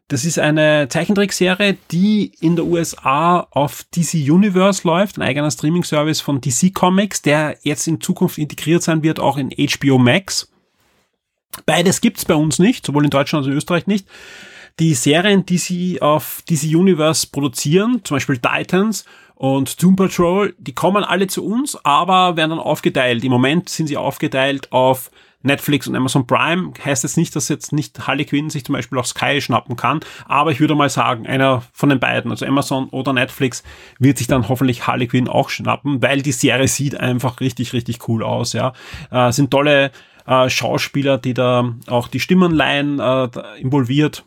Das 0.09 0.27
ist 0.27 0.39
eine 0.39 0.89
Zeichentrickserie, 0.91 1.79
die 1.91 2.33
in 2.41 2.57
der 2.57 2.67
USA 2.67 3.47
auf 3.51 3.85
DC 3.97 4.31
Universe 4.31 4.87
läuft, 4.87 5.17
ein 5.17 5.23
eigener 5.23 5.51
Streaming-Service 5.51 6.21
von 6.21 6.43
DC 6.43 6.75
Comics, 6.75 7.23
der 7.23 7.57
jetzt 7.63 7.87
in 7.87 8.03
Zukunft 8.03 8.37
integriert 8.37 8.83
sein 8.83 9.03
wird, 9.03 9.19
auch 9.19 9.39
in 9.39 9.51
HBO 9.51 9.97
Max. 9.97 10.53
Beides 11.65 12.03
gibt's 12.03 12.27
bei 12.27 12.35
uns 12.35 12.59
nicht, 12.59 12.85
sowohl 12.85 13.05
in 13.05 13.11
Deutschland 13.11 13.45
als 13.45 13.49
auch 13.49 13.53
in 13.53 13.57
Österreich 13.57 13.87
nicht. 13.87 14.07
Die 14.79 14.93
Serien, 14.93 15.47
die 15.47 15.59
sie 15.59 16.03
auf 16.03 16.43
DC 16.51 16.65
Universe 16.65 17.29
produzieren, 17.31 18.03
zum 18.05 18.17
Beispiel 18.17 18.39
Titans 18.39 19.07
und 19.37 19.83
Doom 19.83 19.97
Patrol, 19.97 20.55
die 20.59 20.75
kommen 20.75 21.05
alle 21.05 21.29
zu 21.29 21.47
uns, 21.47 21.79
aber 21.83 22.37
werden 22.37 22.51
dann 22.51 22.59
aufgeteilt. 22.59 23.25
Im 23.25 23.31
Moment 23.31 23.71
sind 23.71 23.87
sie 23.87 23.97
aufgeteilt 23.97 24.71
auf 24.71 25.11
Netflix 25.45 25.87
und 25.87 25.95
Amazon 25.95 26.27
Prime 26.27 26.73
heißt 26.85 27.05
jetzt 27.05 27.17
nicht, 27.17 27.37
dass 27.37 27.49
jetzt 27.49 27.73
nicht 27.73 28.07
Harley 28.07 28.25
Quinn 28.25 28.51
sich 28.51 28.65
zum 28.65 28.73
Beispiel 28.73 28.99
auch 28.99 29.05
Sky 29.05 29.41
schnappen 29.41 29.77
kann, 29.77 30.01
aber 30.27 30.51
ich 30.51 30.61
würde 30.61 30.75
mal 30.75 30.89
sagen, 30.89 31.27
einer 31.27 31.63
von 31.73 31.91
den 31.91 32.01
beiden, 32.01 32.31
also 32.31 32.47
Amazon 32.47 32.89
oder 32.89 33.13
Netflix, 33.13 33.63
wird 33.99 34.19
sich 34.19 34.27
dann 34.27 34.49
hoffentlich 34.49 34.87
Harley 34.87 35.07
Quinn 35.07 35.29
auch 35.29 35.51
schnappen, 35.51 36.03
weil 36.03 36.23
die 36.23 36.33
Serie 36.33 36.67
sieht 36.67 36.99
einfach 36.99 37.41
richtig, 37.41 37.73
richtig 37.73 38.09
cool 38.09 38.25
aus, 38.25 38.55
ja. 38.55 38.73
Äh, 39.11 39.33
sind 39.33 39.51
tolle 39.51 39.93
äh, 40.27 40.49
Schauspieler, 40.49 41.19
die 41.19 41.35
da 41.35 41.75
auch 41.87 42.09
die 42.09 42.21
Stimmen 42.21 42.53
leihen, 42.53 42.99
äh, 42.99 43.29
involviert. 43.59 44.25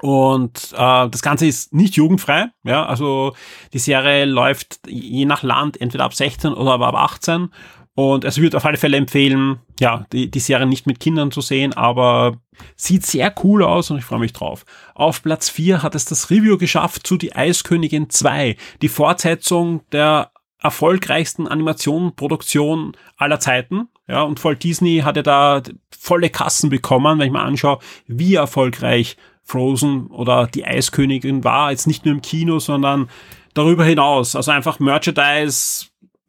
Und 0.00 0.72
äh, 0.76 1.08
das 1.08 1.22
Ganze 1.22 1.46
ist 1.46 1.72
nicht 1.72 1.94
jugendfrei, 1.94 2.46
ja, 2.62 2.84
also 2.84 3.34
die 3.72 3.78
Serie 3.78 4.24
läuft 4.24 4.80
je 4.86 5.24
nach 5.24 5.42
Land 5.42 5.80
entweder 5.80 6.04
ab 6.04 6.14
16 6.14 6.52
oder 6.52 6.72
aber 6.72 6.88
ab 6.88 6.96
18 6.96 7.50
Und 7.96 8.24
es 8.24 8.38
würde 8.38 8.56
auf 8.56 8.64
alle 8.64 8.76
Fälle 8.76 8.96
empfehlen, 8.96 9.60
ja, 9.78 10.04
die, 10.12 10.28
die 10.28 10.40
Serie 10.40 10.66
nicht 10.66 10.86
mit 10.86 10.98
Kindern 10.98 11.30
zu 11.30 11.40
sehen, 11.40 11.72
aber 11.72 12.38
sieht 12.74 13.06
sehr 13.06 13.32
cool 13.44 13.62
aus 13.62 13.90
und 13.90 13.98
ich 13.98 14.04
freue 14.04 14.18
mich 14.18 14.32
drauf. 14.32 14.64
Auf 14.94 15.22
Platz 15.22 15.48
4 15.48 15.82
hat 15.82 15.94
es 15.94 16.04
das 16.04 16.30
Review 16.30 16.58
geschafft 16.58 17.06
zu 17.06 17.16
Die 17.16 17.36
Eiskönigin 17.36 18.10
2, 18.10 18.56
die 18.82 18.88
Fortsetzung 18.88 19.82
der 19.92 20.32
erfolgreichsten 20.60 21.46
Animationenproduktion 21.46 22.96
aller 23.16 23.38
Zeiten. 23.38 23.88
Ja, 24.08 24.22
und 24.22 24.40
voll 24.40 24.56
Disney 24.56 25.02
hatte 25.04 25.22
da 25.22 25.62
volle 25.96 26.30
Kassen 26.30 26.70
bekommen, 26.70 27.18
wenn 27.18 27.26
ich 27.26 27.32
mal 27.32 27.44
anschaue, 27.44 27.78
wie 28.06 28.34
erfolgreich 28.34 29.16
Frozen 29.42 30.06
oder 30.08 30.46
die 30.46 30.64
Eiskönigin 30.64 31.44
war. 31.44 31.70
Jetzt 31.70 31.86
nicht 31.86 32.04
nur 32.04 32.14
im 32.14 32.22
Kino, 32.22 32.58
sondern 32.58 33.08
darüber 33.52 33.84
hinaus. 33.84 34.34
Also 34.34 34.50
einfach 34.50 34.80
Merchandise, 34.80 35.86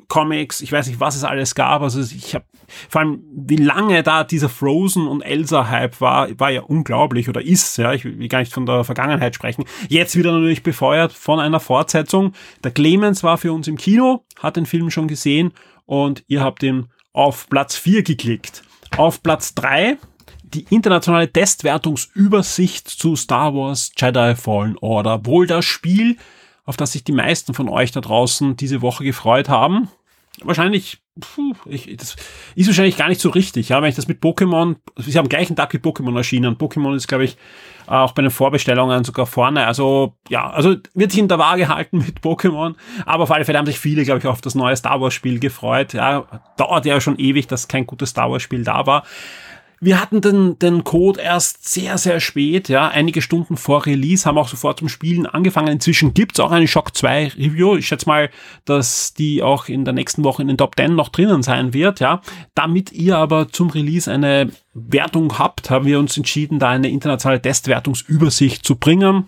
Comics, 0.08 0.62
ich 0.62 0.72
weiß 0.72 0.88
nicht, 0.88 1.00
was 1.00 1.16
es 1.16 1.24
alles 1.24 1.56
gab. 1.56 1.82
Also 1.82 2.02
ich 2.02 2.36
habe 2.36 2.46
vor 2.90 3.02
allem, 3.02 3.24
wie 3.32 3.58
lange 3.58 4.04
da 4.04 4.24
dieser 4.24 4.50
Frozen 4.50 5.08
und 5.08 5.22
Elsa-Hype 5.22 6.02
war, 6.02 6.28
war 6.40 6.52
ja 6.52 6.62
unglaublich 6.62 7.30
oder 7.30 7.42
ist, 7.42 7.78
ja, 7.78 7.94
ich 7.94 8.06
will 8.06 8.28
gar 8.28 8.40
nicht 8.40 8.54
von 8.54 8.66
der 8.66 8.84
Vergangenheit 8.84 9.36
sprechen. 9.36 9.66
Jetzt 9.90 10.16
wieder 10.16 10.32
natürlich 10.32 10.64
befeuert 10.64 11.14
von 11.14 11.40
einer 11.40 11.60
Fortsetzung. 11.60 12.34
Der 12.64 12.72
Clemens 12.72 13.24
war 13.24 13.38
für 13.38 13.54
uns 13.54 13.68
im 13.68 13.78
Kino, 13.78 14.26
hat 14.40 14.58
den 14.58 14.66
Film 14.66 14.90
schon 14.90 15.08
gesehen 15.08 15.54
und 15.86 16.24
ihr 16.28 16.42
habt 16.42 16.64
ihn 16.64 16.88
auf 17.14 17.48
Platz 17.50 17.76
4 17.78 18.04
geklickt. 18.04 18.64
Auf 18.98 19.22
Platz 19.22 19.54
3 19.56 19.98
die 20.56 20.66
internationale 20.70 21.32
Testwertungsübersicht 21.32 22.88
zu 22.88 23.16
Star 23.16 23.54
Wars 23.54 23.92
Jedi 23.98 24.36
Fallen 24.36 24.78
Order. 24.80 25.26
Wohl 25.26 25.48
das 25.48 25.66
Spiel, 25.66 26.18
auf 26.66 26.78
das 26.78 26.92
sich 26.92 27.04
die 27.04 27.12
meisten 27.12 27.54
von 27.54 27.70
euch 27.70 27.92
da 27.92 28.02
draußen 28.02 28.56
diese 28.58 28.82
Woche 28.82 29.04
gefreut 29.04 29.50
haben. 29.50 29.90
Wahrscheinlich, 30.42 30.98
puh, 31.18 31.54
ich, 31.66 31.96
das 31.96 32.18
ist 32.56 32.68
wahrscheinlich 32.68 32.98
gar 32.98 33.08
nicht 33.08 33.22
so 33.22 33.30
richtig, 33.30 33.70
ja, 33.70 33.82
wenn 33.82 33.88
ich 33.88 33.96
das 33.96 34.10
mit 34.10 34.22
Pokémon, 34.22 34.76
sie 34.98 35.18
haben 35.18 35.30
gleichen 35.30 35.56
Tag 35.56 35.74
wie 35.74 35.78
Pokémon 35.78 36.16
erschienen. 36.18 36.58
Pokémon 36.58 36.94
ist, 36.94 37.08
glaube 37.08 37.24
ich, 37.24 37.38
auch 37.88 38.12
bei 38.12 38.22
den 38.22 38.32
Vorbestellungen 38.32 39.06
sogar 39.06 39.28
vorne. 39.28 39.66
Also, 39.66 40.16
ja, 40.28 40.50
also 40.50 40.76
wird 40.94 41.12
sich 41.12 41.22
in 41.22 41.30
der 41.30 41.40
Waage 41.40 41.70
halten 41.70 42.00
mit 42.00 42.20
Pokémon. 42.20 42.76
Aber 43.06 43.24
auf 43.24 43.32
alle 43.32 43.46
Fälle 43.46 43.60
haben 43.60 43.66
sich 43.66 43.80
viele, 43.80 44.04
glaube 44.04 44.20
ich, 44.20 44.28
auf 44.28 44.42
das 44.42 44.56
neue 44.56 44.76
Star 44.76 45.00
Wars 45.00 45.14
Spiel 45.14 45.40
gefreut. 45.40 45.94
Ja, 45.94 46.26
dauert 46.58 46.86
ja 46.86 47.00
schon 47.00 47.18
ewig, 47.18 47.48
dass 47.48 47.70
kein 47.70 47.86
gutes 47.86 48.10
Star 48.10 48.30
Wars 48.30 48.44
Spiel 48.44 48.64
da 48.64 48.86
war. 48.86 49.04
Wir 49.86 50.02
hatten 50.02 50.20
den, 50.20 50.58
den 50.58 50.84
Code 50.84 51.22
erst 51.22 51.70
sehr, 51.70 52.00
sehr 52.00 52.20
spät, 52.20 52.70
ja, 52.70 52.88
einige 52.88 53.22
Stunden 53.22 53.56
vor 53.56 53.86
Release, 53.86 54.26
haben 54.26 54.40
auch 54.40 54.48
sofort 54.48 54.80
zum 54.80 54.90
Spielen 54.90 55.28
angefangen. 55.28 55.68
Inzwischen 55.68 56.16
gibt's 56.16 56.40
auch 56.40 56.50
eine 56.50 56.68
Shock 56.68 56.98
2 56.98 57.34
Review. 57.38 57.76
Ich 57.76 57.86
schätze 57.86 58.08
mal, 58.08 58.32
dass 58.66 59.14
die 59.14 59.44
auch 59.44 59.70
in 59.70 59.86
der 59.86 59.94
nächsten 59.94 60.24
Woche 60.24 60.42
in 60.42 60.48
den 60.48 60.58
Top 60.58 60.76
10 60.76 60.96
noch 60.96 61.10
drinnen 61.10 61.44
sein 61.44 61.76
wird, 61.76 62.00
ja. 62.00 62.22
Damit 62.56 62.94
ihr 62.94 63.18
aber 63.18 63.50
zum 63.50 63.70
Release 63.70 64.12
eine 64.12 64.50
Wertung 64.74 65.38
habt, 65.38 65.70
haben 65.70 65.86
wir 65.86 66.00
uns 66.00 66.18
entschieden, 66.18 66.58
da 66.58 66.70
eine 66.70 66.90
internationale 66.90 67.44
Testwertungsübersicht 67.44 68.66
zu 68.66 68.78
bringen. 68.78 69.28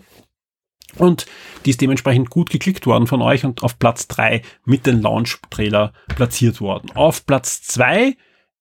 Und 0.96 1.26
die 1.66 1.70
ist 1.70 1.80
dementsprechend 1.80 2.30
gut 2.30 2.50
geklickt 2.50 2.84
worden 2.84 3.06
von 3.06 3.22
euch 3.22 3.44
und 3.44 3.62
auf 3.62 3.78
Platz 3.78 4.08
3 4.08 4.42
mit 4.64 4.86
dem 4.86 5.02
Launch-Trailer 5.02 5.92
platziert 6.16 6.60
worden. 6.60 6.90
Auf 6.96 7.26
Platz 7.26 7.62
2 7.62 8.16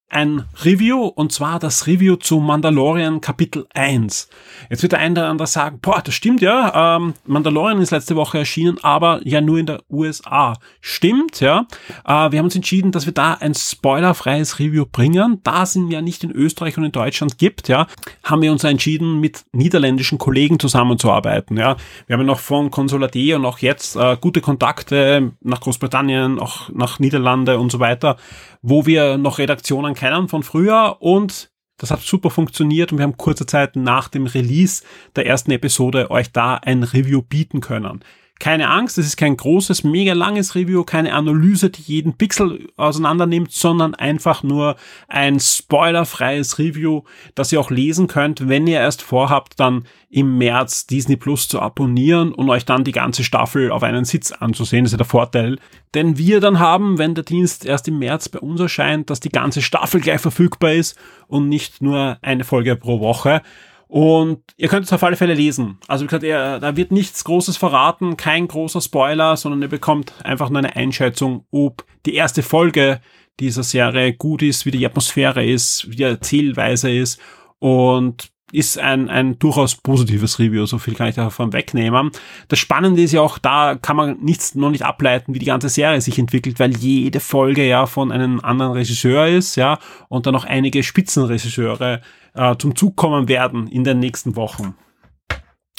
ein 0.10 0.46
Review 0.64 1.06
und 1.06 1.34
zwar 1.34 1.60
das 1.60 1.86
Review 1.86 2.16
zu 2.16 2.40
Mandalorian 2.40 3.20
Kapitel 3.20 3.68
1. 3.74 4.30
Jetzt 4.70 4.82
wird 4.82 4.94
der 4.94 5.00
eine 5.00 5.20
oder 5.20 5.30
andere 5.30 5.48
sagen, 5.48 5.80
boah, 5.82 6.02
das 6.02 6.14
stimmt 6.14 6.42
ja, 6.42 6.96
ähm, 6.96 7.14
Mandalorian 7.26 7.82
ist 7.82 7.92
letzte 7.92 8.16
Woche 8.16 8.38
erschienen, 8.38 8.78
aber 8.84 9.20
ja 9.26 9.42
nur 9.42 9.58
in 9.58 9.66
der 9.66 9.82
USA. 9.90 10.54
Stimmt, 10.80 11.42
ja. 11.42 11.68
Äh, 12.06 12.32
wir 12.32 12.40
haben 12.40 12.46
uns 12.46 12.56
entschieden, 12.56 12.94
dass 12.94 13.06
wir 13.06 13.14
da 13.14 13.34
ein 13.34 13.54
spoilerfreies 13.54 14.60
Review 14.60 14.86
bringen. 14.90 15.42
Da 15.44 15.64
es 15.64 15.76
ihn 15.76 15.92
ja 15.92 16.02
nicht 16.02 16.24
in 16.24 16.32
Österreich 16.32 16.78
und 16.78 16.86
in 16.86 16.92
Deutschland 16.94 17.38
gibt, 17.38 17.68
ja, 17.68 17.88
haben 18.24 18.42
wir 18.42 18.52
uns 18.54 18.64
entschieden, 18.64 19.20
mit 19.20 19.44
niederländischen 19.52 20.18
Kollegen 20.18 20.58
zusammenzuarbeiten, 20.60 21.58
ja. 21.58 21.76
Wir 22.06 22.14
haben 22.14 22.22
ja 22.22 22.28
noch 22.28 22.40
von 22.40 22.72
Consolade 22.72 23.36
und 23.36 23.46
auch 23.46 23.60
jetzt 23.60 23.98
äh, 23.98 24.16
gute 24.20 24.40
Kontakte 24.40 25.34
nach 25.42 25.60
Großbritannien, 25.60 26.40
auch 26.40 26.70
nach 26.70 27.00
Niederlande 27.00 27.60
und 27.60 27.72
so 27.72 27.80
weiter 27.80 28.16
wo 28.62 28.86
wir 28.86 29.18
noch 29.18 29.40
Redaktionen 29.40 29.94
kennen 29.98 30.30
von 30.30 30.44
früher 30.44 30.98
und 31.00 31.52
das 31.78 31.92
hat 31.92 32.02
super 32.02 32.30
funktioniert 32.30 32.92
und 32.92 32.98
wir 32.98 33.04
haben 33.04 33.18
kurze 33.18 33.46
Zeit 33.46 33.76
nach 33.76 34.08
dem 34.08 34.26
Release 34.26 34.84
der 35.16 35.26
ersten 35.28 35.52
Episode 35.52 36.10
euch 36.10 36.32
da 36.32 36.56
ein 36.56 36.84
Review 36.84 37.22
bieten 37.22 37.62
können. 37.62 38.04
Keine 38.40 38.70
Angst, 38.70 38.98
es 38.98 39.08
ist 39.08 39.18
kein 39.18 39.36
großes, 39.36 39.84
mega 39.84 40.14
langes 40.14 40.54
Review, 40.54 40.84
keine 40.84 41.14
Analyse, 41.14 41.70
die 41.70 41.82
jeden 41.82 42.18
Pixel 42.18 42.70
auseinander 42.78 43.26
nimmt, 43.26 43.52
sondern 43.52 43.96
einfach 43.96 44.44
nur 44.44 44.76
ein 45.08 45.40
spoilerfreies 45.40 46.60
Review, 46.60 47.02
das 47.34 47.52
ihr 47.52 47.60
auch 47.60 47.72
lesen 47.72 48.08
könnt, 48.08 48.48
wenn 48.48 48.68
ihr 48.68 48.80
erst 48.80 49.02
vorhabt, 49.02 49.60
dann 49.60 49.86
im 50.10 50.38
März 50.38 50.88
Disney 50.88 51.18
Plus 51.18 51.48
zu 51.48 51.60
abonnieren 51.60 52.32
und 52.32 52.50
euch 52.50 52.66
dann 52.66 52.84
die 52.84 52.92
ganze 52.92 53.24
Staffel 53.24 53.72
auf 53.72 53.84
einen 53.84 54.06
Sitz 54.06 54.32
anzusehen. 54.32 54.84
Das 54.84 54.90
ist 54.90 54.94
ja 54.94 54.98
der 54.98 55.06
Vorteil, 55.06 55.60
den 55.96 56.18
wir 56.18 56.40
dann 56.40 56.60
haben, 56.60 56.98
wenn 56.98 57.16
der 57.16 57.24
Dienst 57.24 57.66
erst 57.66 57.88
im 57.88 58.00
März 58.00 58.30
bei 58.30 58.40
uns 58.40 58.60
erscheint, 58.60 59.10
dass 59.10 59.20
die 59.20 59.30
ganze 59.30 59.62
Staffel 59.62 60.00
gleich 60.00 60.22
verfügbar 60.22 60.74
ist 60.74 60.98
und 61.28 61.50
nicht 61.50 61.82
nur 61.82 62.18
eine 62.22 62.44
Folge 62.44 62.76
pro 62.76 63.00
Woche. 63.00 63.42
Und 63.88 64.42
ihr 64.58 64.68
könnt 64.68 64.86
es 64.86 64.94
auf 64.94 65.04
alle 65.04 65.16
Fälle 65.16 65.34
lesen. 65.34 65.78
Also 65.88 66.04
wie 66.04 66.08
gesagt, 66.08 66.24
ihr, 66.24 66.60
da 66.60 66.76
wird 66.76 66.92
nichts 66.92 67.24
Großes 67.24 67.58
verraten, 67.58 68.18
kein 68.18 68.48
großer 68.48 68.82
Spoiler, 68.82 69.38
sondern 69.38 69.62
ihr 69.62 69.70
bekommt 69.70 70.14
einfach 70.24 70.50
nur 70.50 70.60
eine 70.60 70.76
Einschätzung, 70.76 71.46
ob 71.52 71.86
die 72.06 72.16
erste 72.16 72.44
Folge 72.44 73.00
dieser 73.40 73.64
Serie 73.64 74.14
gut 74.14 74.42
ist, 74.42 74.66
wie 74.66 74.72
die 74.72 74.86
Atmosphäre 74.86 75.46
ist, 75.46 75.90
wie 75.90 75.96
die 75.96 76.04
Erzählweise 76.04 76.92
ist 76.92 77.20
und 77.60 78.30
ist 78.52 78.78
ein, 78.78 79.10
ein 79.10 79.38
durchaus 79.40 79.76
positives 79.76 80.40
Review, 80.40 80.66
so 80.66 80.78
viel 80.78 80.94
kann 80.94 81.10
ich 81.10 81.16
davon 81.16 81.52
wegnehmen. 81.52 82.12
Das 82.48 82.60
Spannende 82.60 83.02
ist 83.02 83.12
ja 83.12 83.22
auch, 83.22 83.38
da 83.38 83.76
kann 83.76 83.98
man 83.98 84.20
nichts 84.22 84.56
noch 84.56 84.70
nicht 84.70 84.84
ableiten, 84.84 85.34
wie 85.34 85.40
die 85.40 85.46
ganze 85.46 85.70
Serie 85.70 86.00
sich 86.00 86.18
entwickelt, 86.18 86.60
weil 86.60 86.76
jede 86.76 87.20
Folge 87.20 87.68
ja 87.68 87.86
von 87.86 88.12
einem 88.12 88.40
anderen 88.40 88.72
Regisseur 88.72 89.28
ist, 89.28 89.56
ja, 89.58 89.80
und 90.08 90.26
dann 90.26 90.34
noch 90.34 90.46
einige 90.46 90.82
Spitzenregisseure 90.84 92.02
äh, 92.36 92.56
zum 92.58 92.76
Zug 92.76 92.96
kommen 92.96 93.28
werden 93.28 93.68
in 93.68 93.84
den 93.84 94.00
nächsten 94.00 94.36
Wochen. 94.36 94.76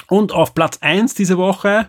Und 0.09 0.33
auf 0.33 0.55
Platz 0.55 0.79
eins 0.81 1.15
diese 1.15 1.39
Woche 1.39 1.89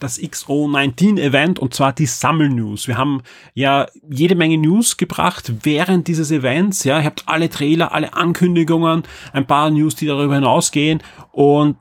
das 0.00 0.20
XO19-Event 0.20 1.58
und 1.58 1.74
zwar 1.74 1.92
die 1.92 2.06
Sammelnews. 2.06 2.88
Wir 2.88 2.98
haben 2.98 3.22
ja 3.54 3.86
jede 4.08 4.34
Menge 4.34 4.58
News 4.58 4.96
gebracht 4.96 5.52
während 5.62 6.08
dieses 6.08 6.30
Events. 6.30 6.84
Ja, 6.84 6.98
ihr 6.98 7.04
habt 7.04 7.24
alle 7.26 7.48
Trailer, 7.48 7.92
alle 7.92 8.12
Ankündigungen, 8.14 9.04
ein 9.32 9.46
paar 9.46 9.70
News, 9.70 9.96
die 9.96 10.06
darüber 10.06 10.34
hinausgehen 10.34 11.02
und 11.32 11.76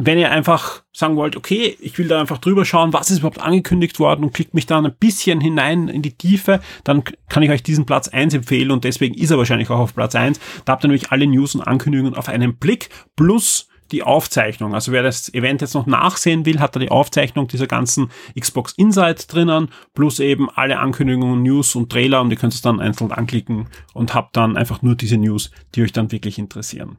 wenn 0.00 0.18
ihr 0.18 0.30
einfach 0.30 0.84
sagen 0.92 1.16
wollt, 1.16 1.36
okay, 1.36 1.76
ich 1.80 1.98
will 1.98 2.06
da 2.06 2.20
einfach 2.20 2.38
drüber 2.38 2.64
schauen, 2.64 2.92
was 2.92 3.10
ist 3.10 3.18
überhaupt 3.18 3.40
angekündigt 3.40 3.98
worden 3.98 4.24
und 4.24 4.32
klickt 4.32 4.54
mich 4.54 4.66
dann 4.66 4.86
ein 4.86 4.94
bisschen 4.98 5.40
hinein 5.40 5.88
in 5.88 6.02
die 6.02 6.16
Tiefe, 6.16 6.60
dann 6.84 7.02
kann 7.28 7.42
ich 7.42 7.50
euch 7.50 7.64
diesen 7.64 7.84
Platz 7.84 8.06
eins 8.06 8.32
empfehlen 8.32 8.70
und 8.70 8.84
deswegen 8.84 9.14
ist 9.14 9.32
er 9.32 9.38
wahrscheinlich 9.38 9.70
auch 9.70 9.80
auf 9.80 9.94
Platz 9.96 10.14
eins. 10.14 10.38
Da 10.64 10.72
habt 10.72 10.84
ihr 10.84 10.88
nämlich 10.88 11.10
alle 11.10 11.26
News 11.26 11.56
und 11.56 11.62
Ankündigungen 11.62 12.14
auf 12.14 12.28
einen 12.28 12.56
Blick 12.58 12.90
plus 13.16 13.68
die 13.92 14.02
Aufzeichnung. 14.02 14.74
Also 14.74 14.92
wer 14.92 15.02
das 15.02 15.32
Event 15.32 15.60
jetzt 15.60 15.74
noch 15.74 15.86
nachsehen 15.86 16.46
will, 16.46 16.60
hat 16.60 16.76
da 16.76 16.80
die 16.80 16.90
Aufzeichnung 16.90 17.48
dieser 17.48 17.66
ganzen 17.66 18.10
Xbox 18.38 18.72
Insights 18.72 19.26
drinnen, 19.26 19.68
plus 19.94 20.20
eben 20.20 20.48
alle 20.50 20.78
Ankündigungen, 20.78 21.42
News 21.42 21.74
und 21.74 21.90
Trailer 21.90 22.20
und 22.20 22.30
ihr 22.30 22.36
könnt 22.36 22.54
es 22.54 22.62
dann 22.62 22.80
einzeln 22.80 23.12
anklicken 23.12 23.68
und 23.94 24.14
habt 24.14 24.36
dann 24.36 24.56
einfach 24.56 24.82
nur 24.82 24.94
diese 24.94 25.16
News, 25.16 25.50
die 25.74 25.82
euch 25.82 25.92
dann 25.92 26.12
wirklich 26.12 26.38
interessieren. 26.38 26.96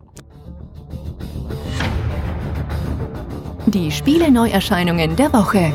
Die 3.65 3.91
Spiele-Neuerscheinungen 3.91 5.15
der 5.15 5.31
Woche. 5.31 5.73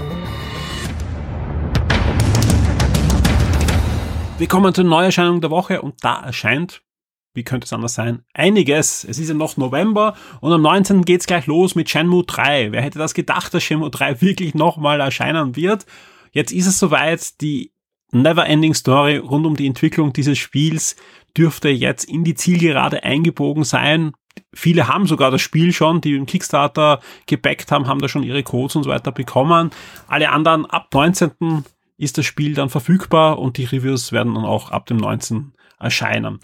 Wir 4.36 4.48
kommen 4.48 4.74
zur 4.74 4.82
Neuerscheinung 4.82 5.40
der 5.40 5.50
Woche 5.50 5.80
und 5.80 5.94
da 6.02 6.24
erscheint, 6.24 6.82
wie 7.34 7.42
könnte 7.42 7.66
es 7.66 7.72
anders 7.72 7.94
sein, 7.94 8.22
einiges. 8.32 9.04
Es 9.04 9.18
ist 9.18 9.28
ja 9.28 9.34
noch 9.34 9.56
November 9.56 10.14
und 10.40 10.52
am 10.52 10.62
19. 10.62 11.04
geht's 11.04 11.26
gleich 11.26 11.46
los 11.46 11.74
mit 11.74 11.90
Shenmue 11.90 12.24
3. 12.24 12.72
Wer 12.72 12.82
hätte 12.82 12.98
das 12.98 13.12
gedacht, 13.12 13.52
dass 13.52 13.62
Shenmue 13.62 13.90
3 13.90 14.20
wirklich 14.20 14.54
nochmal 14.54 15.00
erscheinen 15.00 15.56
wird? 15.56 15.84
Jetzt 16.32 16.52
ist 16.52 16.66
es 16.66 16.78
soweit, 16.78 17.40
die 17.40 17.72
Never-Ending 18.12 18.74
Story 18.74 19.16
rund 19.16 19.44
um 19.44 19.56
die 19.56 19.66
Entwicklung 19.66 20.12
dieses 20.12 20.38
Spiels 20.38 20.96
dürfte 21.36 21.68
jetzt 21.68 22.04
in 22.04 22.22
die 22.22 22.34
Zielgerade 22.34 23.02
eingebogen 23.02 23.64
sein. 23.64 24.12
Viele 24.52 24.86
haben 24.86 25.06
sogar 25.06 25.32
das 25.32 25.42
Spiel 25.42 25.72
schon, 25.72 26.00
die 26.00 26.14
im 26.14 26.26
Kickstarter 26.26 27.00
gebackt 27.26 27.72
haben, 27.72 27.88
haben 27.88 28.00
da 28.00 28.08
schon 28.08 28.22
ihre 28.22 28.44
Codes 28.44 28.76
und 28.76 28.84
so 28.84 28.90
weiter 28.90 29.10
bekommen. 29.10 29.70
Alle 30.06 30.30
anderen 30.30 30.66
ab 30.66 30.88
19. 30.92 31.64
ist 31.96 32.18
das 32.18 32.24
Spiel 32.24 32.54
dann 32.54 32.68
verfügbar 32.68 33.40
und 33.40 33.56
die 33.56 33.64
Reviews 33.64 34.12
werden 34.12 34.34
dann 34.34 34.44
auch 34.44 34.70
ab 34.70 34.86
dem 34.86 34.98
19. 34.98 35.52
erscheinen. 35.80 36.38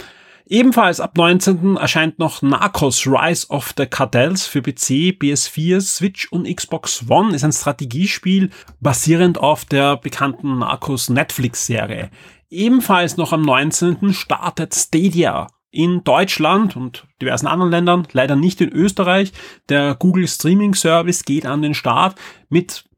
Ebenfalls 0.50 0.98
ab 0.98 1.16
19. 1.16 1.76
erscheint 1.76 2.18
noch 2.18 2.42
Narcos 2.42 3.06
Rise 3.06 3.46
of 3.50 3.72
the 3.78 3.86
Cartels 3.86 4.48
für 4.48 4.60
PC, 4.60 5.14
PS4, 5.16 5.80
Switch 5.80 6.26
und 6.32 6.44
Xbox 6.44 7.04
One. 7.08 7.36
Ist 7.36 7.44
ein 7.44 7.52
Strategiespiel 7.52 8.50
basierend 8.80 9.38
auf 9.38 9.64
der 9.64 9.96
bekannten 9.96 10.58
Narcos 10.58 11.08
Netflix-Serie. 11.08 12.10
Ebenfalls 12.50 13.16
noch 13.16 13.32
am 13.32 13.42
19. 13.42 14.12
startet 14.12 14.74
Stadia 14.74 15.46
in 15.70 16.02
Deutschland 16.02 16.74
und 16.74 17.06
diversen 17.22 17.46
anderen 17.46 17.70
Ländern, 17.70 18.08
leider 18.10 18.34
nicht 18.34 18.60
in 18.60 18.72
Österreich. 18.72 19.32
Der 19.68 19.94
Google 19.94 20.26
Streaming 20.26 20.74
Service 20.74 21.24
geht 21.24 21.46
an 21.46 21.62
den 21.62 21.74
Start 21.74 22.16
mit 22.48 22.89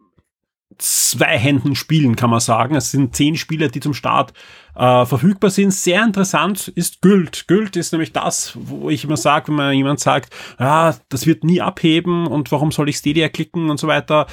zwei 0.78 1.38
Händen 1.38 1.74
spielen, 1.74 2.16
kann 2.16 2.30
man 2.30 2.40
sagen. 2.40 2.74
Es 2.74 2.90
sind 2.90 3.14
zehn 3.14 3.36
Spiele, 3.36 3.68
die 3.68 3.80
zum 3.80 3.94
Start 3.94 4.32
äh, 4.74 5.04
verfügbar 5.04 5.50
sind. 5.50 5.72
Sehr 5.72 6.02
interessant 6.02 6.68
ist 6.68 7.02
Gült. 7.02 7.46
Gült 7.48 7.76
ist 7.76 7.92
nämlich 7.92 8.12
das, 8.12 8.52
wo 8.54 8.90
ich 8.90 9.04
immer 9.04 9.16
sage, 9.16 9.48
wenn 9.48 9.56
man 9.56 9.74
jemand 9.74 10.00
sagt, 10.00 10.32
ja, 10.58 10.96
das 11.08 11.26
wird 11.26 11.44
nie 11.44 11.60
abheben 11.60 12.26
und 12.26 12.52
warum 12.52 12.72
soll 12.72 12.88
ich 12.88 12.96
Stadia 12.96 13.28
klicken 13.28 13.70
und 13.70 13.78
so 13.78 13.86
weiter. 13.86 14.26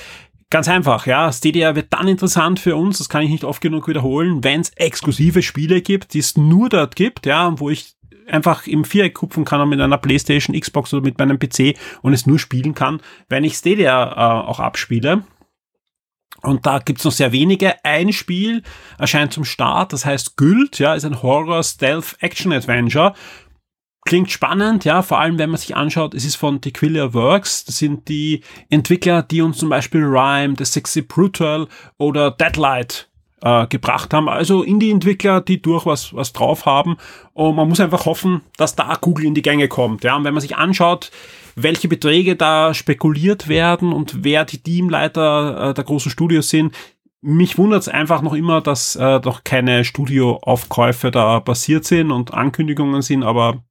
Ganz 0.49 0.67
einfach, 0.67 1.05
ja. 1.05 1.31
Stadia 1.31 1.75
wird 1.75 1.93
dann 1.93 2.07
interessant 2.07 2.59
für 2.59 2.75
uns, 2.75 2.97
das 2.97 3.09
kann 3.09 3.21
ich 3.21 3.29
nicht 3.29 3.43
oft 3.43 3.61
genug 3.61 3.87
wiederholen, 3.87 4.43
wenn 4.43 4.61
es 4.61 4.71
exklusive 4.71 5.43
Spiele 5.43 5.81
gibt, 5.81 6.13
die 6.13 6.19
es 6.19 6.37
nur 6.37 6.69
dort 6.69 6.95
gibt, 6.95 7.27
ja, 7.27 7.59
wo 7.59 7.69
ich 7.69 7.95
einfach 8.29 8.67
im 8.67 8.85
Viereck 8.85 9.15
kupfen 9.15 9.45
kann 9.45 9.67
mit 9.69 9.79
einer 9.79 9.97
Playstation, 9.97 10.59
Xbox 10.59 10.93
oder 10.93 11.03
mit 11.03 11.19
meinem 11.19 11.39
PC 11.39 11.75
und 12.01 12.13
es 12.13 12.25
nur 12.25 12.39
spielen 12.39 12.73
kann, 12.73 13.01
wenn 13.27 13.43
ich 13.43 13.55
Stadia 13.55 14.11
äh, 14.11 14.47
auch 14.47 14.59
abspiele. 14.59 15.23
Und 16.41 16.65
da 16.65 16.79
gibt's 16.79 17.03
noch 17.03 17.11
sehr 17.11 17.31
wenige. 17.31 17.83
Ein 17.83 18.13
Spiel 18.13 18.63
erscheint 18.97 19.33
zum 19.33 19.45
Start, 19.45 19.93
das 19.93 20.05
heißt 20.05 20.37
Gült, 20.37 20.79
ja, 20.79 20.93
ist 20.93 21.05
ein 21.05 21.21
Horror 21.21 21.63
Stealth 21.63 22.15
Action 22.19 22.53
Adventure. 22.53 23.13
Klingt 24.05 24.31
spannend, 24.31 24.85
ja, 24.85 25.01
vor 25.01 25.19
allem 25.19 25.37
wenn 25.37 25.49
man 25.49 25.59
sich 25.59 25.75
anschaut, 25.75 26.13
es 26.13 26.25
ist 26.25 26.35
von 26.35 26.61
Tequila 26.61 27.13
Works. 27.13 27.65
Das 27.65 27.77
sind 27.77 28.07
die 28.07 28.41
Entwickler, 28.69 29.21
die 29.21 29.41
uns 29.41 29.57
zum 29.57 29.69
Beispiel 29.69 30.03
Rhyme, 30.03 30.55
The 30.57 30.65
Sexy 30.65 31.01
Brutal 31.01 31.67
oder 31.97 32.31
Deadlight 32.31 33.09
äh, 33.41 33.67
gebracht 33.67 34.13
haben. 34.13 34.29
Also 34.29 34.63
Indie-Entwickler, 34.63 35.41
die 35.41 35.61
durchaus 35.61 36.13
was 36.13 36.33
drauf 36.33 36.65
haben. 36.65 36.97
Und 37.33 37.55
man 37.55 37.67
muss 37.67 37.79
einfach 37.79 38.05
hoffen, 38.05 38.41
dass 38.57 38.75
da 38.75 38.97
Google 38.99 39.25
in 39.25 39.33
die 39.33 39.41
Gänge 39.41 39.67
kommt. 39.67 40.03
Ja, 40.03 40.15
und 40.15 40.23
wenn 40.23 40.33
man 40.33 40.41
sich 40.41 40.55
anschaut, 40.55 41.11
welche 41.63 41.87
Beträge 41.87 42.35
da 42.35 42.73
spekuliert 42.73 43.47
werden 43.47 43.93
und 43.93 44.23
wer 44.23 44.45
die 44.45 44.61
Teamleiter 44.61 45.69
äh, 45.69 45.73
der 45.73 45.83
großen 45.83 46.11
Studios 46.11 46.49
sind, 46.49 46.75
mich 47.21 47.57
wundert 47.57 47.81
es 47.81 47.89
einfach 47.89 48.21
noch 48.21 48.33
immer, 48.33 48.61
dass 48.61 48.95
äh, 48.95 49.19
doch 49.19 49.43
keine 49.43 49.83
Studioaufkäufe 49.83 51.11
da 51.11 51.39
passiert 51.39 51.85
sind 51.85 52.11
und 52.11 52.33
Ankündigungen 52.33 53.01
sind, 53.01 53.23
aber 53.23 53.63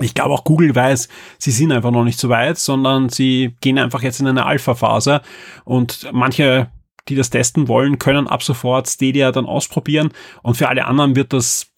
ich 0.00 0.14
glaube 0.14 0.34
auch 0.34 0.44
Google 0.44 0.74
weiß, 0.74 1.08
sie 1.38 1.50
sind 1.50 1.70
einfach 1.70 1.90
noch 1.90 2.04
nicht 2.04 2.18
so 2.18 2.28
weit, 2.28 2.58
sondern 2.58 3.10
sie 3.10 3.54
gehen 3.60 3.78
einfach 3.78 4.02
jetzt 4.02 4.20
in 4.20 4.26
eine 4.26 4.46
Alpha-Phase 4.46 5.20
und 5.64 6.08
manche, 6.12 6.70
die 7.08 7.14
das 7.14 7.30
testen 7.30 7.68
wollen, 7.68 7.98
können 7.98 8.26
ab 8.26 8.42
sofort 8.42 8.88
Stadia 8.88 9.30
dann 9.30 9.46
ausprobieren 9.46 10.10
und 10.42 10.56
für 10.56 10.68
alle 10.68 10.86
anderen 10.86 11.14
wird 11.14 11.32
das 11.32 11.73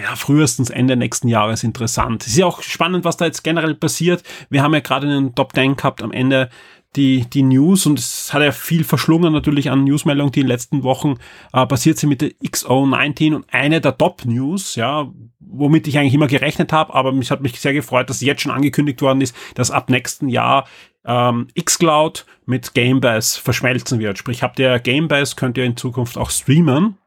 ja, 0.00 0.16
frühestens 0.16 0.70
Ende 0.70 0.96
nächsten 0.96 1.28
Jahres 1.28 1.64
interessant. 1.64 2.22
Es 2.22 2.28
ist 2.28 2.38
ja 2.38 2.46
auch 2.46 2.62
spannend, 2.62 3.04
was 3.04 3.16
da 3.16 3.26
jetzt 3.26 3.42
generell 3.42 3.74
passiert. 3.74 4.22
Wir 4.48 4.62
haben 4.62 4.74
ja 4.74 4.80
gerade 4.80 5.06
einen 5.06 5.34
Top 5.34 5.54
10 5.54 5.76
gehabt 5.76 6.02
am 6.02 6.12
Ende 6.12 6.48
die, 6.96 7.24
die 7.28 7.42
News 7.42 7.86
und 7.86 7.98
es 7.98 8.34
hat 8.34 8.42
ja 8.42 8.52
viel 8.52 8.84
verschlungen 8.84 9.32
natürlich 9.32 9.70
an 9.70 9.84
Newsmeldungen, 9.84 10.32
die 10.32 10.40
in 10.40 10.46
den 10.46 10.50
letzten 10.50 10.82
Wochen 10.82 11.14
äh, 11.52 11.66
passiert 11.66 11.98
sind 11.98 12.10
mit 12.10 12.20
der 12.20 12.30
XO19 12.44 13.34
und 13.34 13.46
eine 13.50 13.80
der 13.80 13.96
Top-News, 13.96 14.74
ja, 14.74 15.10
womit 15.40 15.86
ich 15.88 15.98
eigentlich 15.98 16.14
immer 16.14 16.26
gerechnet 16.26 16.72
habe, 16.72 16.94
aber 16.94 17.12
mich 17.12 17.30
hat 17.30 17.42
mich 17.42 17.58
sehr 17.60 17.72
gefreut, 17.72 18.10
dass 18.10 18.20
jetzt 18.20 18.42
schon 18.42 18.52
angekündigt 18.52 19.00
worden 19.00 19.22
ist, 19.22 19.34
dass 19.54 19.70
ab 19.70 19.88
nächsten 19.88 20.28
Jahr 20.28 20.66
ähm, 21.04 21.48
xCloud 21.58 22.26
mit 22.44 22.74
Gamebase 22.74 23.40
verschmelzen 23.40 23.98
wird. 23.98 24.18
Sprich, 24.18 24.42
habt 24.42 24.58
ihr 24.58 24.78
Gamebase, 24.78 25.34
könnt 25.36 25.56
ihr 25.56 25.64
in 25.64 25.76
Zukunft 25.76 26.18
auch 26.18 26.30
streamen 26.30 26.98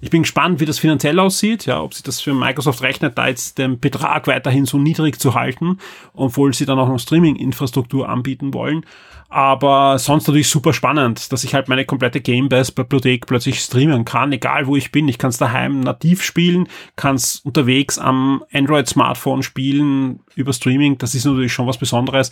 ich 0.00 0.10
bin 0.10 0.22
gespannt, 0.22 0.60
wie 0.60 0.64
das 0.64 0.78
finanziell 0.78 1.18
aussieht, 1.18 1.66
ja, 1.66 1.80
ob 1.82 1.94
sich 1.94 2.02
das 2.02 2.20
für 2.20 2.34
Microsoft 2.34 2.82
rechnet, 2.82 3.18
da 3.18 3.28
jetzt 3.28 3.58
den 3.58 3.80
Betrag 3.80 4.26
weiterhin 4.26 4.64
so 4.64 4.78
niedrig 4.78 5.18
zu 5.18 5.34
halten, 5.34 5.78
obwohl 6.14 6.54
sie 6.54 6.66
dann 6.66 6.78
auch 6.78 6.88
noch 6.88 6.98
Streaming-Infrastruktur 6.98 8.08
anbieten 8.08 8.54
wollen. 8.54 8.84
Aber 9.30 9.98
sonst 9.98 10.26
natürlich 10.26 10.48
super 10.48 10.72
spannend, 10.72 11.32
dass 11.32 11.44
ich 11.44 11.54
halt 11.54 11.68
meine 11.68 11.84
komplette 11.84 12.20
Gamebase-Bibliothek 12.20 13.26
plötzlich 13.26 13.60
streamen 13.60 14.06
kann, 14.06 14.32
egal 14.32 14.66
wo 14.66 14.74
ich 14.74 14.90
bin. 14.90 15.06
Ich 15.06 15.18
kann 15.18 15.28
es 15.28 15.36
daheim 15.36 15.80
nativ 15.80 16.22
spielen, 16.22 16.66
kann 16.96 17.16
es 17.16 17.40
unterwegs 17.40 17.98
am 17.98 18.42
Android-Smartphone 18.52 19.42
spielen 19.42 20.20
über 20.34 20.54
Streaming. 20.54 20.96
Das 20.96 21.14
ist 21.14 21.26
natürlich 21.26 21.52
schon 21.52 21.66
was 21.66 21.76
Besonderes 21.76 22.30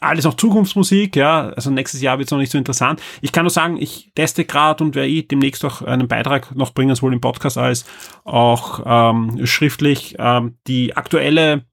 alles 0.00 0.24
noch 0.24 0.34
Zukunftsmusik, 0.34 1.16
ja, 1.16 1.48
also 1.50 1.70
nächstes 1.70 2.00
Jahr 2.00 2.18
wird 2.18 2.28
es 2.28 2.30
noch 2.30 2.38
nicht 2.38 2.52
so 2.52 2.58
interessant. 2.58 3.02
Ich 3.20 3.32
kann 3.32 3.44
nur 3.44 3.50
sagen, 3.50 3.76
ich 3.80 4.12
teste 4.14 4.44
gerade 4.44 4.84
und 4.84 4.94
werde 4.94 5.10
eh 5.10 5.22
demnächst 5.22 5.64
auch 5.64 5.82
einen 5.82 6.08
Beitrag 6.08 6.54
noch 6.54 6.72
bringen, 6.72 6.94
sowohl 6.94 7.12
im 7.12 7.20
Podcast 7.20 7.58
als 7.58 7.84
auch 8.24 8.82
ähm, 8.86 9.44
schriftlich, 9.46 10.16
ähm, 10.18 10.56
die 10.66 10.96
aktuelle, 10.96 11.64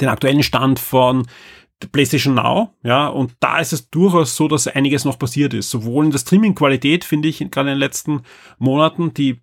den 0.00 0.08
aktuellen 0.08 0.42
Stand 0.42 0.78
von 0.78 1.26
PlayStation 1.92 2.34
Now, 2.34 2.74
ja, 2.82 3.08
und 3.08 3.34
da 3.40 3.58
ist 3.58 3.72
es 3.72 3.88
durchaus 3.90 4.34
so, 4.34 4.48
dass 4.48 4.66
einiges 4.66 5.04
noch 5.04 5.18
passiert 5.18 5.54
ist. 5.54 5.70
Sowohl 5.70 6.06
in 6.06 6.10
der 6.10 6.18
Streaming-Qualität, 6.18 7.04
finde 7.04 7.28
ich, 7.28 7.38
gerade 7.38 7.70
in 7.70 7.76
den 7.76 7.78
letzten 7.78 8.22
Monaten, 8.58 9.14
die 9.14 9.40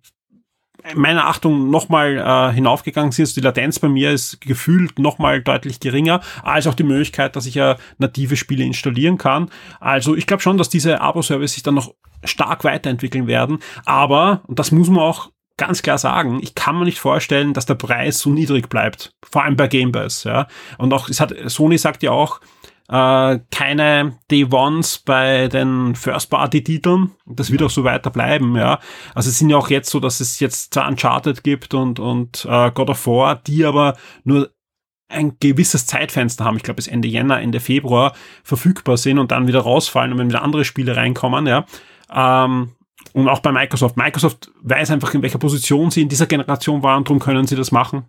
meiner 0.94 1.26
Achtung 1.26 1.70
nochmal 1.70 2.16
äh, 2.16 2.54
hinaufgegangen 2.54 3.12
sind. 3.12 3.24
Also 3.24 3.40
die 3.40 3.44
Latenz 3.44 3.78
bei 3.78 3.88
mir 3.88 4.10
ist 4.10 4.40
gefühlt 4.40 4.98
nochmal 4.98 5.42
deutlich 5.42 5.80
geringer, 5.80 6.20
als 6.42 6.66
auch 6.66 6.74
die 6.74 6.84
Möglichkeit, 6.84 7.36
dass 7.36 7.46
ich 7.46 7.54
ja 7.54 7.76
native 7.98 8.36
Spiele 8.36 8.64
installieren 8.64 9.18
kann. 9.18 9.50
Also 9.80 10.14
ich 10.14 10.26
glaube 10.26 10.42
schon, 10.42 10.58
dass 10.58 10.68
diese 10.68 11.00
Abo-Service 11.00 11.54
sich 11.54 11.62
dann 11.62 11.74
noch 11.74 11.94
stark 12.24 12.64
weiterentwickeln 12.64 13.26
werden. 13.26 13.58
Aber, 13.84 14.42
und 14.46 14.58
das 14.58 14.72
muss 14.72 14.88
man 14.88 15.00
auch 15.00 15.30
ganz 15.56 15.82
klar 15.82 15.98
sagen, 15.98 16.40
ich 16.42 16.54
kann 16.54 16.78
mir 16.78 16.84
nicht 16.84 16.98
vorstellen, 16.98 17.54
dass 17.54 17.66
der 17.66 17.76
Preis 17.76 18.18
so 18.18 18.30
niedrig 18.30 18.68
bleibt. 18.68 19.12
Vor 19.24 19.42
allem 19.42 19.56
bei 19.56 19.68
Game 19.68 19.92
Pass, 19.92 20.24
ja. 20.24 20.46
Und 20.78 20.92
auch, 20.92 21.08
es 21.08 21.20
hat, 21.20 21.34
Sony 21.46 21.78
sagt 21.78 22.02
ja 22.02 22.10
auch, 22.10 22.40
äh, 22.88 23.38
keine 23.50 24.18
Day 24.30 24.46
Ones 24.50 24.98
bei 24.98 25.48
den 25.48 25.94
First-Party-Titeln. 25.94 27.12
Das 27.26 27.50
wird 27.50 27.62
auch 27.62 27.70
so 27.70 27.84
weiter 27.84 28.10
bleiben, 28.10 28.56
ja. 28.56 28.78
Also 29.14 29.30
es 29.30 29.38
sind 29.38 29.50
ja 29.50 29.56
auch 29.56 29.70
jetzt 29.70 29.90
so, 29.90 30.00
dass 30.00 30.20
es 30.20 30.40
jetzt 30.40 30.74
zwar 30.74 30.88
Uncharted 30.88 31.42
gibt 31.42 31.74
und, 31.74 31.98
und 31.98 32.46
äh, 32.48 32.70
God 32.70 32.90
of 32.90 33.06
War, 33.06 33.36
die 33.36 33.64
aber 33.64 33.96
nur 34.24 34.50
ein 35.08 35.36
gewisses 35.38 35.86
Zeitfenster 35.86 36.44
haben, 36.44 36.56
ich 36.56 36.62
glaube 36.62 36.76
bis 36.76 36.88
Ende 36.88 37.08
Jänner, 37.08 37.40
Ende 37.40 37.60
Februar 37.60 38.12
verfügbar 38.42 38.96
sind 38.96 39.18
und 39.18 39.30
dann 39.30 39.46
wieder 39.46 39.60
rausfallen 39.60 40.12
und 40.12 40.18
wenn 40.18 40.28
wieder 40.28 40.42
andere 40.42 40.64
Spiele 40.64 40.96
reinkommen, 40.96 41.46
ja. 41.46 41.64
Ähm, 42.12 42.72
und 43.12 43.28
auch 43.28 43.40
bei 43.40 43.52
Microsoft. 43.52 43.96
Microsoft 43.96 44.50
weiß 44.62 44.90
einfach, 44.90 45.14
in 45.14 45.22
welcher 45.22 45.38
Position 45.38 45.90
sie 45.90 46.02
in 46.02 46.08
dieser 46.08 46.26
Generation 46.26 46.82
waren, 46.82 47.04
darum 47.04 47.18
können 47.18 47.46
sie 47.46 47.56
das 47.56 47.72
machen. 47.72 48.04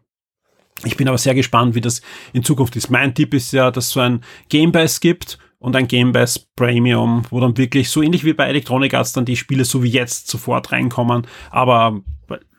Ich 0.83 0.97
bin 0.97 1.07
aber 1.07 1.17
sehr 1.17 1.35
gespannt, 1.35 1.75
wie 1.75 1.81
das 1.81 2.01
in 2.33 2.43
Zukunft 2.43 2.75
ist. 2.75 2.89
Mein 2.89 3.15
Tipp 3.15 3.33
ist 3.33 3.51
ja, 3.51 3.71
dass 3.71 3.85
es 3.85 3.91
so 3.91 3.99
ein 3.99 4.21
Game 4.49 4.71
Pass 4.71 4.99
gibt 4.99 5.39
und 5.59 5.75
ein 5.75 5.87
Game 5.87 6.13
Pass 6.13 6.39
Premium, 6.55 7.23
wo 7.29 7.39
dann 7.39 7.57
wirklich 7.57 7.89
so 7.89 8.01
ähnlich 8.01 8.23
wie 8.23 8.33
bei 8.33 8.47
Electronic 8.47 8.93
Arts 8.93 9.13
dann 9.13 9.25
die 9.25 9.37
Spiele 9.37 9.65
so 9.65 9.81
wie 9.81 9.89
jetzt 9.89 10.27
sofort 10.27 10.71
reinkommen. 10.71 11.25
Aber 11.49 12.01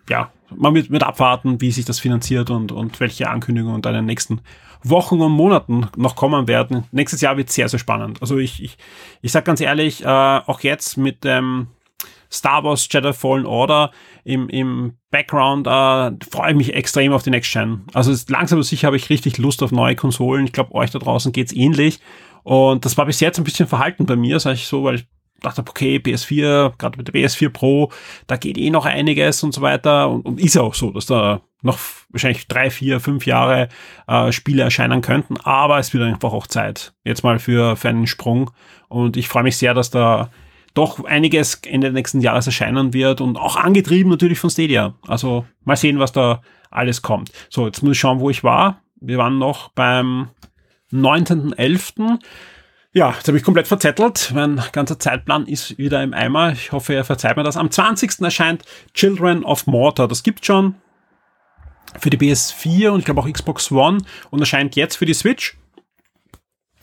ja, 0.09 0.33
man 0.54 0.74
wird, 0.74 0.90
wird 0.90 1.02
abwarten, 1.02 1.61
wie 1.61 1.70
sich 1.70 1.85
das 1.85 2.00
finanziert 2.00 2.50
und, 2.50 2.72
und 2.72 2.98
welche 3.00 3.28
Ankündigungen 3.28 3.83
dann 3.83 3.94
in 3.94 4.00
den 4.00 4.07
nächsten 4.07 4.40
Wochen 4.83 5.20
und 5.20 5.33
Monaten 5.33 5.88
noch 5.96 6.16
kommen 6.16 6.48
werden. 6.48 6.85
Nächstes 6.92 7.20
Jahr 7.20 7.37
wird 7.37 7.50
sehr, 7.50 7.68
sehr 7.68 7.78
spannend. 7.78 8.20
Also 8.20 8.38
ich, 8.38 8.62
ich, 8.62 8.78
ich 9.22 9.33
sag 9.33 9.44
ganz 9.44 9.61
ehrlich, 9.61 10.04
äh, 10.04 10.07
auch 10.07 10.61
jetzt 10.61 10.96
mit 10.96 11.24
dem 11.24 11.68
Star 12.30 12.64
Wars 12.64 12.88
Jedi 12.90 13.12
Fallen 13.12 13.46
Order 13.46 13.90
im, 14.24 14.48
im 14.48 14.98
Background 15.10 15.66
äh, 15.66 16.24
freue 16.30 16.50
ich 16.50 16.56
mich 16.56 16.74
extrem 16.74 17.12
auf 17.12 17.22
die 17.22 17.30
Next 17.30 17.52
Gen. 17.52 17.84
Also 17.94 18.14
langsam 18.28 18.58
aber 18.58 18.64
sicher 18.64 18.86
habe 18.86 18.96
ich 18.96 19.10
richtig 19.10 19.38
Lust 19.38 19.62
auf 19.62 19.72
neue 19.72 19.96
Konsolen. 19.96 20.44
Ich 20.44 20.52
glaube, 20.52 20.74
euch 20.74 20.90
da 20.90 20.98
draußen 20.98 21.32
geht's 21.32 21.52
ähnlich. 21.52 22.00
Und 22.42 22.84
das 22.84 22.96
war 22.96 23.06
bis 23.06 23.20
jetzt 23.20 23.38
ein 23.38 23.44
bisschen 23.44 23.68
verhalten 23.68 24.06
bei 24.06 24.16
mir, 24.16 24.40
sage 24.40 24.54
ich 24.56 24.66
so, 24.66 24.84
weil 24.84 24.96
ich 24.96 25.06
dachte, 25.40 25.62
okay, 25.66 25.96
PS4, 25.96 26.72
gerade 26.78 26.98
mit 26.98 27.08
der 27.08 27.14
PS4 27.14 27.50
Pro, 27.50 27.92
da 28.26 28.36
geht 28.36 28.58
eh 28.58 28.70
noch 28.70 28.86
einiges 28.86 29.42
und 29.42 29.54
so 29.54 29.60
weiter. 29.60 30.08
Und, 30.08 30.22
und 30.22 30.40
ist 30.40 30.54
ja 30.54 30.62
auch 30.62 30.74
so, 30.74 30.90
dass 30.90 31.06
da 31.06 31.40
noch 31.62 31.78
wahrscheinlich 32.10 32.46
drei, 32.48 32.70
vier, 32.70 33.00
fünf 33.00 33.26
Jahre 33.26 33.68
äh, 34.06 34.32
Spiele 34.32 34.62
erscheinen 34.62 35.00
könnten. 35.00 35.36
Aber 35.38 35.78
es 35.78 35.92
wird 35.92 36.04
einfach 36.04 36.32
auch 36.32 36.46
Zeit. 36.46 36.94
Jetzt 37.04 37.22
mal 37.24 37.38
für, 37.38 37.76
für 37.76 37.88
einen 37.88 38.06
Sprung. 38.06 38.50
Und 38.88 39.16
ich 39.16 39.28
freue 39.28 39.42
mich 39.42 39.56
sehr, 39.56 39.74
dass 39.74 39.90
da 39.90 40.30
doch 40.74 41.04
einiges 41.04 41.61
Ende 41.66 41.92
nächsten 41.92 42.20
Jahres 42.20 42.46
erscheinen 42.46 42.92
wird 42.92 43.20
und 43.20 43.37
auch 43.37 43.57
angetrieben 43.57 44.11
natürlich 44.11 44.38
von 44.38 44.50
Stadia. 44.50 44.94
Also 45.07 45.46
mal 45.64 45.76
sehen, 45.76 45.98
was 45.98 46.12
da 46.12 46.42
alles 46.70 47.02
kommt. 47.02 47.31
So, 47.48 47.66
jetzt 47.66 47.83
muss 47.83 47.92
ich 47.92 47.98
schauen, 48.00 48.20
wo 48.20 48.31
ich 48.31 48.44
war. 48.44 48.83
Wir 49.00 49.18
waren 49.18 49.38
noch 49.38 49.70
beim 49.70 50.28
9.11. 50.92 52.18
Ja, 52.92 53.11
jetzt 53.11 53.28
habe 53.28 53.38
ich 53.38 53.44
komplett 53.44 53.68
verzettelt. 53.68 54.33
Mein 54.35 54.62
ganzer 54.72 54.98
Zeitplan 54.98 55.46
ist 55.46 55.78
wieder 55.78 56.02
im 56.02 56.14
Eimer. 56.14 56.52
Ich 56.52 56.72
hoffe, 56.72 56.94
ihr 56.94 57.04
verzeiht 57.04 57.37
mir 57.37 57.42
das. 57.42 57.57
Am 57.57 57.70
20. 57.70 58.20
erscheint 58.20 58.64
Children 58.94 59.44
of 59.44 59.66
Mortar. 59.66 60.09
Das 60.09 60.22
gibt 60.22 60.44
schon 60.44 60.74
für 61.98 62.11
die 62.11 62.18
PS4 62.18 62.90
und 62.90 63.00
ich 63.00 63.04
glaube 63.04 63.20
auch 63.20 63.31
Xbox 63.31 63.70
One 63.70 63.98
und 64.31 64.40
erscheint 64.40 64.76
jetzt 64.76 64.96
für 64.96 65.07
die 65.07 65.14
Switch. 65.14 65.57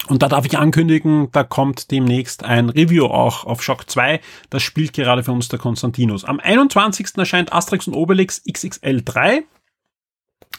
Und 0.08 0.22
da 0.22 0.28
darf 0.28 0.46
ich 0.46 0.58
ankündigen, 0.58 1.30
da 1.32 1.44
kommt 1.44 1.90
demnächst 1.90 2.44
ein 2.44 2.70
Review 2.70 3.06
auch 3.06 3.46
auf 3.46 3.64
Shock 3.64 3.90
2. 3.90 4.20
Das 4.50 4.62
spielt 4.62 4.94
gerade 4.94 5.24
für 5.24 5.32
uns 5.32 5.48
der 5.48 5.60
Konstantinus. 5.60 6.26
Am 6.26 6.40
21. 6.40 7.18
erscheint 7.18 7.52
Asterix 7.54 7.88
und 7.88 7.96
Obelix 7.96 8.44
XXL 8.44 9.02
3 9.04 9.44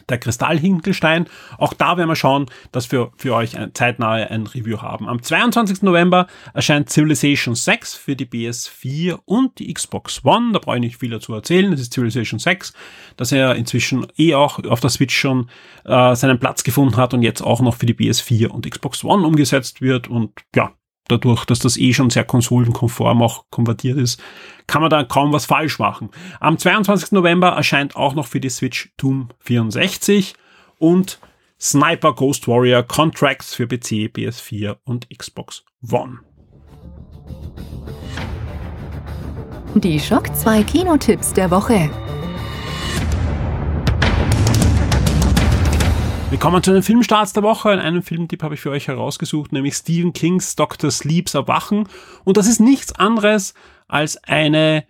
der 0.08 0.18
Kristallhinkelstein. 0.18 1.26
Auch 1.58 1.72
da 1.72 1.96
werden 1.96 2.08
wir 2.08 2.16
schauen, 2.16 2.46
dass 2.72 2.90
wir 2.92 3.10
für 3.16 3.34
euch 3.34 3.56
ein, 3.56 3.74
zeitnah 3.74 4.12
ein 4.12 4.46
Review 4.46 4.80
haben. 4.82 5.08
Am 5.08 5.22
22. 5.22 5.82
November 5.82 6.26
erscheint 6.54 6.90
Civilization 6.90 7.54
6 7.54 7.94
für 7.94 8.16
die 8.16 8.26
PS4 8.26 9.18
und 9.24 9.58
die 9.58 9.72
Xbox 9.72 10.24
One. 10.24 10.52
Da 10.52 10.58
brauche 10.58 10.76
ich 10.76 10.82
nicht 10.82 10.98
viel 10.98 11.10
dazu 11.10 11.34
erzählen. 11.34 11.70
Das 11.70 11.80
ist 11.80 11.92
Civilization 11.92 12.38
6, 12.38 12.72
dass 13.16 13.32
er 13.32 13.56
inzwischen 13.56 14.06
eh 14.16 14.34
auch 14.34 14.62
auf 14.64 14.80
der 14.80 14.90
Switch 14.90 15.16
schon 15.16 15.50
äh, 15.84 16.14
seinen 16.14 16.38
Platz 16.38 16.64
gefunden 16.64 16.96
hat 16.96 17.14
und 17.14 17.22
jetzt 17.22 17.42
auch 17.42 17.60
noch 17.60 17.74
für 17.74 17.86
die 17.86 17.94
PS4 17.94 18.48
und 18.48 18.70
Xbox 18.70 19.04
One 19.04 19.26
umgesetzt 19.26 19.80
wird. 19.80 20.08
Und 20.08 20.32
ja, 20.54 20.72
dadurch, 21.08 21.44
dass 21.44 21.58
das 21.58 21.76
eh 21.76 21.92
schon 21.92 22.10
sehr 22.10 22.24
konsolenkonform 22.24 23.22
auch 23.22 23.44
konvertiert 23.50 23.98
ist, 23.98 24.22
kann 24.66 24.82
man 24.82 24.90
da 24.90 25.04
kaum 25.04 25.32
was 25.32 25.46
falsch 25.46 25.78
machen. 25.78 26.10
Am 26.40 26.58
22. 26.58 27.12
November 27.12 27.48
erscheint 27.48 27.96
auch 27.96 28.14
noch 28.14 28.26
für 28.26 28.40
die 28.40 28.50
Switch 28.50 28.90
Doom 28.96 29.28
64 29.40 30.34
und 30.78 31.18
Sniper 31.60 32.14
Ghost 32.14 32.48
Warrior 32.48 32.82
Contracts 32.82 33.54
für 33.54 33.66
PC, 33.66 34.12
PS4 34.14 34.76
und 34.84 35.08
Xbox 35.16 35.64
One. 35.90 36.18
Die 39.74 40.00
Schock 40.00 40.34
2 40.34 40.62
Kinotipps 40.62 41.32
der 41.32 41.50
Woche. 41.50 41.90
Wir 46.36 46.40
kommen 46.40 46.62
zu 46.62 46.74
den 46.74 46.82
Filmstarts 46.82 47.32
der 47.32 47.42
Woche. 47.42 47.72
In 47.72 47.78
einem 47.78 48.02
Filmtipp 48.02 48.42
habe 48.42 48.56
ich 48.56 48.60
für 48.60 48.68
euch 48.68 48.88
herausgesucht, 48.88 49.52
nämlich 49.52 49.72
Stephen 49.72 50.12
Kings 50.12 50.54
Dr. 50.54 50.90
Sleeps 50.90 51.32
Erwachen. 51.32 51.88
Und 52.24 52.36
das 52.36 52.46
ist 52.46 52.60
nichts 52.60 52.92
anderes 52.92 53.54
als 53.88 54.22
eine 54.22 54.84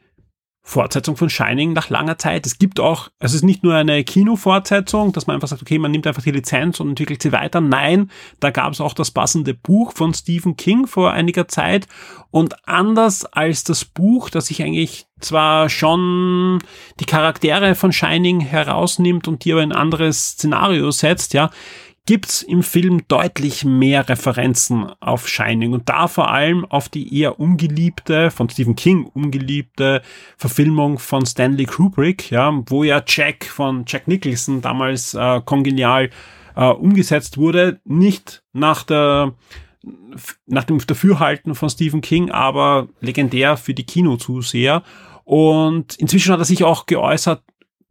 Fortsetzung 0.69 1.17
von 1.17 1.31
Shining 1.31 1.75
nach 1.75 1.91
langer 1.91 2.19
Zeit. 2.19 2.45
Es 2.45 2.59
gibt 2.59 2.81
auch, 2.81 3.09
es 3.21 3.35
ist 3.35 3.45
nicht 3.45 3.63
nur 3.63 3.77
eine 3.77 4.03
Kinofortsetzung, 4.03 5.13
dass 5.13 5.29
man 5.29 5.35
einfach 5.35 5.47
sagt, 5.47 5.63
okay, 5.63 5.79
man 5.79 5.93
nimmt 5.93 6.09
einfach 6.09 6.25
die 6.25 6.33
Lizenz 6.33 6.81
und 6.81 6.89
entwickelt 6.89 7.23
sie 7.23 7.31
weiter. 7.31 7.61
Nein, 7.61 8.11
da 8.41 8.51
gab 8.51 8.73
es 8.73 8.81
auch 8.81 8.93
das 8.93 9.13
passende 9.13 9.55
Buch 9.55 9.93
von 9.93 10.13
Stephen 10.13 10.57
King 10.57 10.89
vor 10.89 11.13
einiger 11.13 11.47
Zeit. 11.47 11.87
Und 12.33 12.69
anders 12.69 13.25
als 13.25 13.63
das 13.63 13.85
Buch, 13.85 14.29
das 14.29 14.47
sich 14.47 14.61
eigentlich 14.61 15.07
zwar 15.21 15.69
schon 15.69 16.59
die 16.99 17.07
Charaktere 17.07 17.77
von 17.77 17.93
Shining 17.93 18.41
herausnimmt 18.41 19.29
und 19.29 19.45
die 19.45 19.53
aber 19.53 19.63
in 19.63 19.71
ein 19.71 19.79
anderes 19.79 20.31
Szenario 20.31 20.91
setzt, 20.91 21.33
ja, 21.33 21.51
gibt's 22.07 22.43
im 22.43 22.63
Film 22.63 23.03
deutlich 23.09 23.65
mehr 23.65 24.09
Referenzen 24.09 24.87
auf 25.01 25.29
Shining 25.29 25.73
und 25.73 25.89
da 25.89 26.07
vor 26.07 26.31
allem 26.31 26.65
auf 26.65 26.89
die 26.89 27.19
eher 27.19 27.39
ungeliebte, 27.41 28.31
von 28.31 28.49
Stephen 28.49 28.77
King 28.77 29.11
ungeliebte 29.13 30.03
Verfilmung 30.37 30.99
von 30.99 31.27
Stanley 31.27 31.67
Kubrick, 31.67 32.31
ja, 32.31 32.63
wo 32.67 32.85
ja 32.85 33.03
Jack 33.07 33.45
von 33.45 33.85
Jack 33.87 34.07
Nicholson 34.07 34.63
damals 34.63 35.15
äh, 35.15 35.41
kongenial 35.45 36.11
äh, 36.55 36.67
umgesetzt 36.69 37.39
wurde, 37.39 37.81
nicht 37.85 38.43
nach 38.53 38.85
der 38.85 39.35
nach 40.47 40.65
dem 40.65 40.85
Dafürhalten 40.85 41.55
von 41.55 41.71
Stephen 41.71 42.01
King, 42.01 42.31
aber 42.31 42.89
legendär 43.01 43.57
für 43.57 43.73
die 43.73 43.87
Kinozuseher. 43.87 44.83
Und 45.23 45.95
inzwischen 45.97 46.33
hat 46.33 46.41
er 46.41 46.45
sich 46.45 46.65
auch 46.65 46.87
geäußert, 46.87 47.43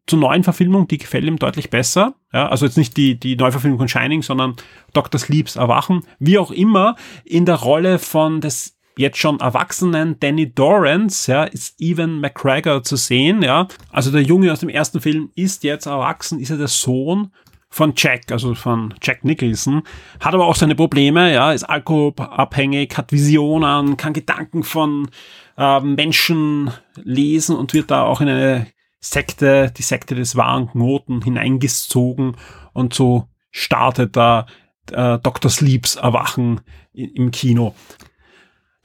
zur 0.08 0.20
neuen 0.20 0.44
Verfilmung, 0.44 0.88
die 0.88 0.98
gefällt 0.98 1.26
ihm 1.26 1.38
deutlich 1.38 1.70
besser. 1.70 2.16
Ja, 2.32 2.48
also 2.48 2.66
jetzt 2.66 2.78
nicht 2.78 2.96
die, 2.98 3.20
die 3.20 3.36
Neuverfilmung 3.36 3.80
von 3.80 3.88
Shining, 3.88 4.22
sondern 4.22 4.56
Dr. 4.94 5.20
Sleeps 5.20 5.56
Erwachen. 5.56 6.04
Wie 6.20 6.38
auch 6.38 6.52
immer, 6.52 6.96
in 7.24 7.46
der 7.46 7.56
Rolle 7.56 8.00
von 8.00 8.42
des 8.42 8.76
jetzt 8.98 9.18
schon 9.18 9.40
erwachsenen 9.40 10.20
Danny 10.20 10.54
Dorrance, 10.54 11.30
ja, 11.32 11.44
ist 11.44 11.76
Evan 11.80 12.20
McGregor 12.20 12.84
zu 12.84 12.96
sehen, 12.96 13.42
ja. 13.42 13.68
Also 13.92 14.12
der 14.12 14.22
Junge 14.22 14.52
aus 14.52 14.62
dem 14.62 14.70
ersten 14.70 15.02
Film 15.02 15.32
ist 15.36 15.64
jetzt 15.64 15.86
erwachsen, 15.86 16.40
ist 16.40 16.52
er 16.52 16.58
der 16.58 16.68
Sohn 16.68 17.32
von 17.70 17.94
Jack, 17.98 18.32
also 18.32 18.56
von 18.56 18.94
Jack 19.02 19.26
Nicholson, 19.26 19.84
hat 20.22 20.34
aber 20.34 20.46
auch 20.46 20.56
seine 20.56 20.76
Probleme, 20.76 21.34
ja, 21.34 21.52
ist 21.52 21.64
alkoholabhängig, 21.64 22.96
hat 22.96 23.12
Visionen, 23.12 23.98
kann 23.98 24.14
Gedanken 24.14 24.64
von 24.64 25.10
äh, 25.58 25.82
Menschen 25.82 26.72
lesen 26.96 27.56
und 27.56 27.74
wird 27.74 27.92
da 27.92 28.04
auch 28.04 28.22
in 28.22 28.30
eine 28.30 28.68
Sekte, 29.12 29.72
die 29.76 29.84
Sekte 29.84 30.16
des 30.16 30.36
wahren 30.36 30.68
Knoten 30.72 31.22
hineingezogen 31.22 32.36
und 32.74 32.94
so 32.94 33.28
startet 33.52 34.16
da 34.16 34.48
äh, 34.92 35.20
Dr. 35.20 35.52
Sleeps 35.52 35.96
Erwachen 35.96 36.62
im 36.94 37.32
Kino. 37.32 37.76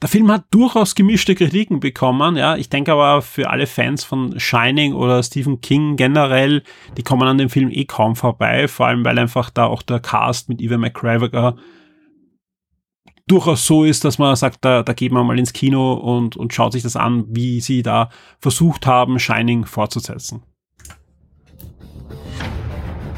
Der 0.01 0.09
Film 0.09 0.31
hat 0.31 0.45
durchaus 0.51 0.95
gemischte 0.95 1.35
Kritiken 1.35 1.79
bekommen, 1.79 2.35
ja. 2.35 2.55
Ich 2.55 2.69
denke 2.69 2.91
aber 2.91 3.21
für 3.21 3.49
alle 3.49 3.67
Fans 3.67 4.03
von 4.03 4.39
Shining 4.39 4.93
oder 4.93 5.21
Stephen 5.21 5.61
King 5.61 5.95
generell, 5.95 6.63
die 6.97 7.03
kommen 7.03 7.27
an 7.27 7.37
dem 7.37 7.49
Film 7.49 7.69
eh 7.69 7.85
kaum 7.85 8.15
vorbei, 8.15 8.67
vor 8.67 8.87
allem 8.87 9.05
weil 9.05 9.19
einfach 9.19 9.51
da 9.51 9.65
auch 9.65 9.83
der 9.83 9.99
Cast 9.99 10.49
mit 10.49 10.61
Eva 10.61 10.77
McGregor 10.77 11.55
durchaus 13.31 13.65
so 13.65 13.83
ist, 13.83 14.03
dass 14.03 14.17
man 14.17 14.35
sagt, 14.35 14.57
da, 14.61 14.83
da 14.83 14.93
geht 14.93 15.11
man 15.11 15.25
mal 15.25 15.39
ins 15.39 15.53
Kino 15.53 15.93
und, 15.93 16.35
und 16.35 16.53
schaut 16.53 16.73
sich 16.73 16.83
das 16.83 16.95
an, 16.95 17.25
wie 17.29 17.61
sie 17.61 17.81
da 17.81 18.09
versucht 18.39 18.85
haben, 18.85 19.19
Shining 19.19 19.65
fortzusetzen. 19.65 20.43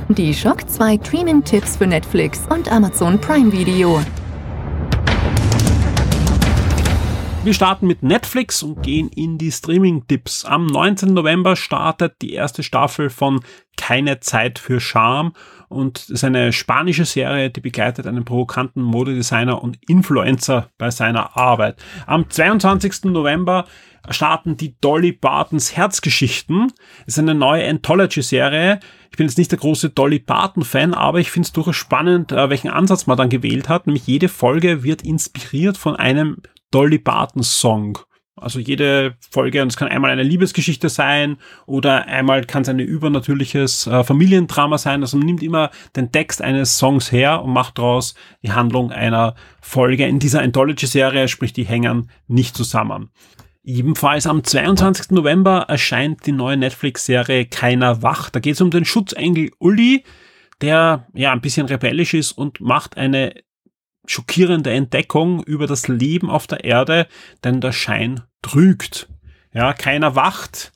Die 0.09 0.33
Schock 0.33 0.69
2 0.69 0.99
Streaming-Tipps 1.03 1.77
für 1.77 1.87
Netflix 1.87 2.41
und 2.49 2.71
Amazon 2.71 3.19
Prime 3.19 3.51
Video. 3.51 3.99
Wir 7.43 7.53
starten 7.53 7.87
mit 7.87 8.03
Netflix 8.03 8.63
und 8.63 8.83
gehen 8.83 9.09
in 9.09 9.37
die 9.37 9.51
Streaming-Tipps. 9.51 10.45
Am 10.45 10.65
19. 10.65 11.13
November 11.13 11.57
startet 11.57 12.15
die 12.21 12.31
erste 12.31 12.63
Staffel 12.63 13.09
von 13.09 13.41
Keine 13.75 14.21
Zeit 14.21 14.59
für 14.59 14.79
Charme 14.79 15.33
und 15.67 16.09
ist 16.09 16.23
eine 16.23 16.53
spanische 16.53 17.03
Serie, 17.03 17.49
die 17.49 17.59
begleitet 17.59 18.07
einen 18.07 18.23
provokanten 18.23 18.81
Modedesigner 18.81 19.61
und 19.61 19.77
Influencer 19.89 20.69
bei 20.77 20.89
seiner 20.89 21.35
Arbeit. 21.35 21.83
Am 22.07 22.29
22. 22.29 23.11
November 23.11 23.65
starten 24.09 24.55
die 24.55 24.79
Dolly 24.79 25.11
Partons 25.11 25.75
Herzgeschichten. 25.75 26.71
Es 27.05 27.15
ist 27.15 27.19
eine 27.19 27.35
neue 27.35 27.67
Anthology-Serie. 27.67 28.79
Ich 29.11 29.17
bin 29.17 29.27
jetzt 29.27 29.37
nicht 29.37 29.51
der 29.51 29.59
große 29.59 29.89
Dolly 29.89 30.19
Parton-Fan, 30.19 30.93
aber 30.93 31.19
ich 31.19 31.29
finde 31.29 31.47
es 31.47 31.51
durchaus 31.51 31.75
spannend, 31.75 32.31
äh, 32.31 32.49
welchen 32.49 32.69
Ansatz 32.69 33.05
man 33.05 33.17
dann 33.17 33.27
gewählt 33.27 33.67
hat. 33.67 33.85
Nämlich 33.85 34.07
jede 34.07 34.29
Folge 34.29 34.83
wird 34.83 35.01
inspiriert 35.01 35.77
von 35.77 35.97
einem 35.97 36.37
Dolly 36.73 36.99
Parton 36.99 37.43
Song. 37.43 37.99
Also 38.35 38.59
jede 38.59 39.15
Folge, 39.29 39.61
und 39.61 39.67
es 39.67 39.77
kann 39.77 39.87
einmal 39.87 40.09
eine 40.09 40.23
Liebesgeschichte 40.23 40.89
sein 40.89 41.37
oder 41.67 42.07
einmal 42.07 42.43
kann 42.45 42.63
es 42.63 42.69
ein 42.69 42.79
übernatürliches 42.79 43.85
äh, 43.85 44.03
Familiendrama 44.03 44.79
sein. 44.79 45.01
Also 45.01 45.17
man 45.17 45.27
nimmt 45.27 45.43
immer 45.43 45.69
den 45.95 46.11
Text 46.11 46.41
eines 46.41 46.77
Songs 46.79 47.11
her 47.11 47.43
und 47.43 47.53
macht 47.53 47.77
daraus 47.77 48.15
die 48.41 48.51
Handlung 48.51 48.91
einer 48.91 49.35
Folge. 49.61 50.07
In 50.07 50.17
dieser 50.17 50.41
Anthology-Serie, 50.41 51.27
sprich 51.27 51.53
die 51.53 51.65
hängen 51.65 52.09
nicht 52.27 52.57
zusammen. 52.57 53.11
Ebenfalls 53.63 54.25
am 54.25 54.43
22. 54.43 55.11
November 55.11 55.65
erscheint 55.69 56.25
die 56.25 56.33
neue 56.33 56.57
Netflix-Serie 56.57 57.45
Keiner 57.45 58.01
Wach. 58.01 58.31
Da 58.31 58.39
geht 58.39 58.55
es 58.55 58.61
um 58.61 58.71
den 58.71 58.83
Schutzengel 58.83 59.51
Uli, 59.59 60.03
der 60.59 61.07
ja 61.13 61.31
ein 61.31 61.41
bisschen 61.41 61.67
rebellisch 61.67 62.15
ist 62.15 62.31
und 62.31 62.59
macht 62.59 62.97
eine 62.97 63.35
schockierende 64.05 64.71
Entdeckung 64.71 65.43
über 65.43 65.67
das 65.67 65.87
Leben 65.87 66.29
auf 66.29 66.47
der 66.47 66.63
Erde, 66.63 67.07
denn 67.43 67.61
der 67.61 67.71
Schein 67.71 68.21
trügt. 68.41 69.09
Ja, 69.53 69.73
keiner 69.73 70.15
wacht. 70.15 70.71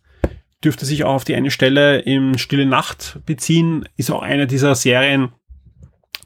Dürfte 0.63 0.85
sich 0.85 1.03
auch 1.03 1.13
auf 1.13 1.23
die 1.23 1.35
eine 1.35 1.51
Stelle 1.51 1.99
im 1.99 2.37
Stille 2.37 2.65
Nacht 2.65 3.19
beziehen. 3.25 3.87
Ist 3.95 4.11
auch 4.11 4.21
eine 4.21 4.47
dieser 4.47 4.75
Serien, 4.75 5.31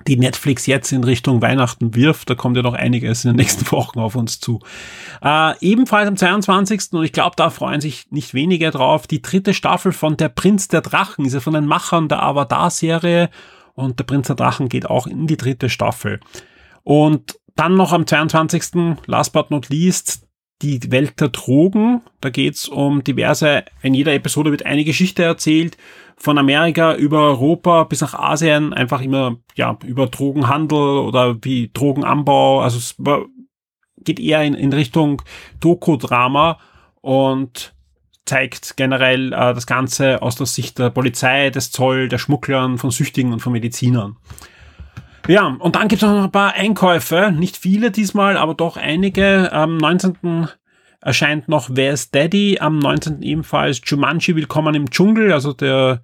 die 0.08 0.18
Netflix 0.18 0.66
jetzt 0.66 0.92
in 0.92 1.04
Richtung 1.04 1.42
Weihnachten 1.42 1.96
wirft. 1.96 2.30
Da 2.30 2.36
kommt 2.36 2.58
ja 2.58 2.64
noch 2.64 2.74
einiges 2.74 3.26
in 3.26 3.32
den 3.32 3.38
nächsten 3.38 3.70
Wochen 3.72 4.00
auf 4.00 4.16
uns 4.16 4.40
zu. 4.40 4.60
Äh, 5.22 5.58
ebenfalls 5.60 6.08
am 6.08 6.18
22. 6.18 6.94
und 6.94 7.04
ich 7.04 7.14
glaube, 7.14 7.36
da 7.36 7.50
freuen 7.50 7.82
sich 7.82 8.10
nicht 8.12 8.34
wenige 8.34 8.72
drauf, 8.72 9.08
die 9.08 9.22
dritte 9.22 9.54
Staffel 9.54 9.92
von 9.92 10.18
Der 10.18 10.30
Prinz 10.30 10.68
der 10.68 10.82
Drachen, 10.82 11.26
ist 11.26 11.34
ja 11.34 11.40
von 11.40 11.54
den 11.54 11.66
Machern 11.66 12.08
der 12.08 12.24
Avatar-Serie 12.24 13.30
und 13.74 14.00
Der 14.00 14.04
Prinz 14.06 14.28
der 14.28 14.36
Drachen 14.36 14.70
geht 14.70 14.90
auch 14.90 15.08
in 15.08 15.28
die 15.28 15.38
dritte 15.38 15.70
Staffel. 15.70 16.20
Und 16.84 17.40
dann 17.56 17.76
noch 17.76 17.94
am 17.94 18.08
22. 18.08 18.98
last 19.06 19.34
but 19.34 19.52
not 19.52 19.70
least 19.70 20.28
die 20.62 20.92
Welt 20.92 21.20
der 21.20 21.30
Drogen. 21.30 22.02
Da 22.22 22.30
geht's 22.30 22.68
um 22.68 23.04
diverse, 23.04 23.66
in 23.82 23.94
jeder 23.94 24.14
Episode 24.14 24.52
wird 24.52 24.66
eine 24.66 24.84
Geschichte 24.84 25.24
erzählt, 25.24 25.78
von 26.18 26.38
Amerika 26.38 26.96
über 26.96 27.22
Europa 27.22 27.84
bis 27.86 28.02
nach 28.02 28.14
Asien, 28.14 28.74
einfach 28.74 29.02
immer 29.02 29.38
ja 29.56 29.78
über 29.84 30.08
Drogenhandel 30.08 30.78
oder 30.78 31.38
wie 31.44 31.72
Drogenanbau. 31.74 32.62
Also 32.62 32.78
es 32.78 32.96
geht 34.04 34.20
eher 34.20 34.44
in, 34.44 34.54
in 34.54 34.72
Richtung 34.72 35.24
Doku-Drama 35.60 36.60
und 37.02 37.74
zeigt 38.26 38.78
generell 38.78 39.34
äh, 39.34 39.54
das 39.54 39.66
Ganze 39.66 40.22
aus 40.22 40.36
der 40.36 40.46
Sicht 40.46 40.78
der 40.78 40.92
Polizei, 40.92 41.50
des 41.50 41.72
Zoll, 41.72 42.08
der 42.08 42.20
Schmugglern, 42.20 42.78
von 42.78 42.92
Süchtigen 42.92 43.34
und 43.34 43.40
von 43.40 43.52
Medizinern. 43.52 44.18
Ja, 45.32 45.48
und 45.48 45.78
dann 45.78 45.88
gibt 45.88 46.04
es 46.04 46.10
noch 46.10 46.26
ein 46.26 46.32
paar 46.32 46.56
Einkäufe, 46.56 47.32
nicht 47.34 47.56
viele 47.56 47.90
diesmal, 47.90 48.36
aber 48.36 48.54
doch 48.54 48.76
einige. 48.76 49.50
Am 49.54 49.78
19. 49.78 50.50
erscheint 51.00 51.48
noch 51.48 51.70
Wer 51.72 51.94
ist 51.94 52.14
Daddy, 52.14 52.58
am 52.60 52.80
19. 52.80 53.22
ebenfalls 53.22 53.80
Jumanji 53.86 54.36
Willkommen 54.36 54.76
im 54.76 54.90
Dschungel, 54.90 55.32
also 55.32 55.54
der 55.54 56.04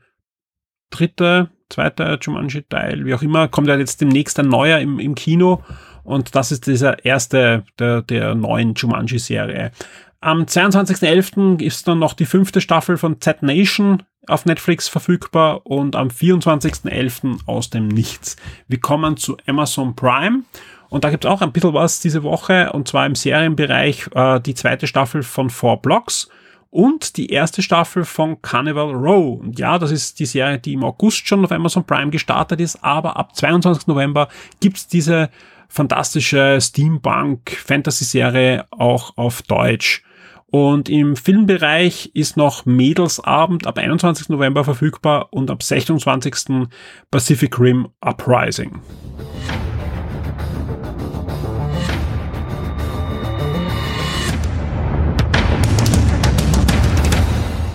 dritte, 0.92 1.50
zweite 1.70 2.18
Jumanji-Teil, 2.22 3.04
wie 3.04 3.14
auch 3.14 3.22
immer, 3.22 3.50
kommt 3.50 3.68
ja 3.68 3.76
jetzt 3.76 4.00
demnächst 4.00 4.40
ein 4.40 4.48
neuer 4.48 4.80
im, 4.80 4.98
im 4.98 5.14
Kino 5.14 5.62
und 6.06 6.34
das 6.34 6.54
ist 6.54 6.66
dieser 6.66 7.04
erste 7.04 7.66
der, 7.80 8.04
der 8.04 8.34
neuen 8.34 8.76
Jumanji-Serie. 8.76 9.74
Am 10.22 10.44
22.11. 10.44 11.62
ist 11.62 11.86
dann 11.86 12.00
noch 12.00 12.14
die 12.14 12.26
fünfte 12.26 12.62
Staffel 12.62 12.96
von 12.96 13.20
Z 13.20 13.44
Nation 13.44 14.04
auf 14.28 14.46
Netflix 14.46 14.88
verfügbar 14.88 15.66
und 15.66 15.96
am 15.96 16.10
24.11. 16.10 17.40
aus 17.46 17.70
dem 17.70 17.88
Nichts. 17.88 18.36
Wir 18.68 18.80
kommen 18.80 19.18
zu 19.18 19.38
Amazon 19.48 19.96
Prime 19.96 20.44
und 20.90 21.04
da 21.04 21.10
gibt 21.10 21.26
es 21.26 21.32
auch 21.32 21.42
ein 21.42 21.52
bisschen 21.52 21.74
was 21.74 22.00
diese 22.00 22.24
Woche 22.24 22.72
und 22.74 22.88
zwar 22.88 23.06
im 23.06 23.16
Serienbereich 23.16 24.10
äh, 24.14 24.40
die 24.40 24.56
zweite 24.56 24.88
Staffel 24.88 25.24
von 25.24 25.50
Four 25.50 25.82
Blocks 25.82 26.30
und 26.70 27.18
die 27.18 27.32
erste 27.32 27.62
Staffel 27.62 28.06
von 28.06 28.42
Carnival 28.42 28.94
Row. 28.94 29.40
Und 29.40 29.60
ja, 29.60 29.80
das 29.80 29.92
ist 29.92 30.20
die 30.20 30.26
Serie, 30.26 30.60
die 30.60 30.74
im 30.74 30.84
August 30.84 31.28
schon 31.28 31.44
auf 31.44 31.52
Amazon 31.52 31.86
Prime 31.86 32.12
gestartet 32.12 32.62
ist, 32.62 32.84
aber 32.84 33.18
ab 33.18 33.36
22. 33.36 33.88
November 33.88 34.28
gibt's 34.60 34.88
diese 34.88 35.30
fantastische 35.70 36.60
Steampunk-Fantasy-Serie 36.62 38.66
auch 38.72 39.18
auf 39.18 39.42
Deutsch. 39.42 40.04
Und 40.50 40.88
im 40.88 41.18
Filmbereich 41.18 42.12
ist 42.14 42.38
noch 42.38 42.66
Mädelsabend 42.66 43.68
ab 43.68 43.78
21. 43.78 44.30
November 44.30 44.64
verfügbar 44.64 45.28
und 45.32 45.52
ab 45.52 45.62
26. 45.62 46.70
Pacific 47.12 47.60
Rim 47.60 47.90
Uprising. 48.00 48.80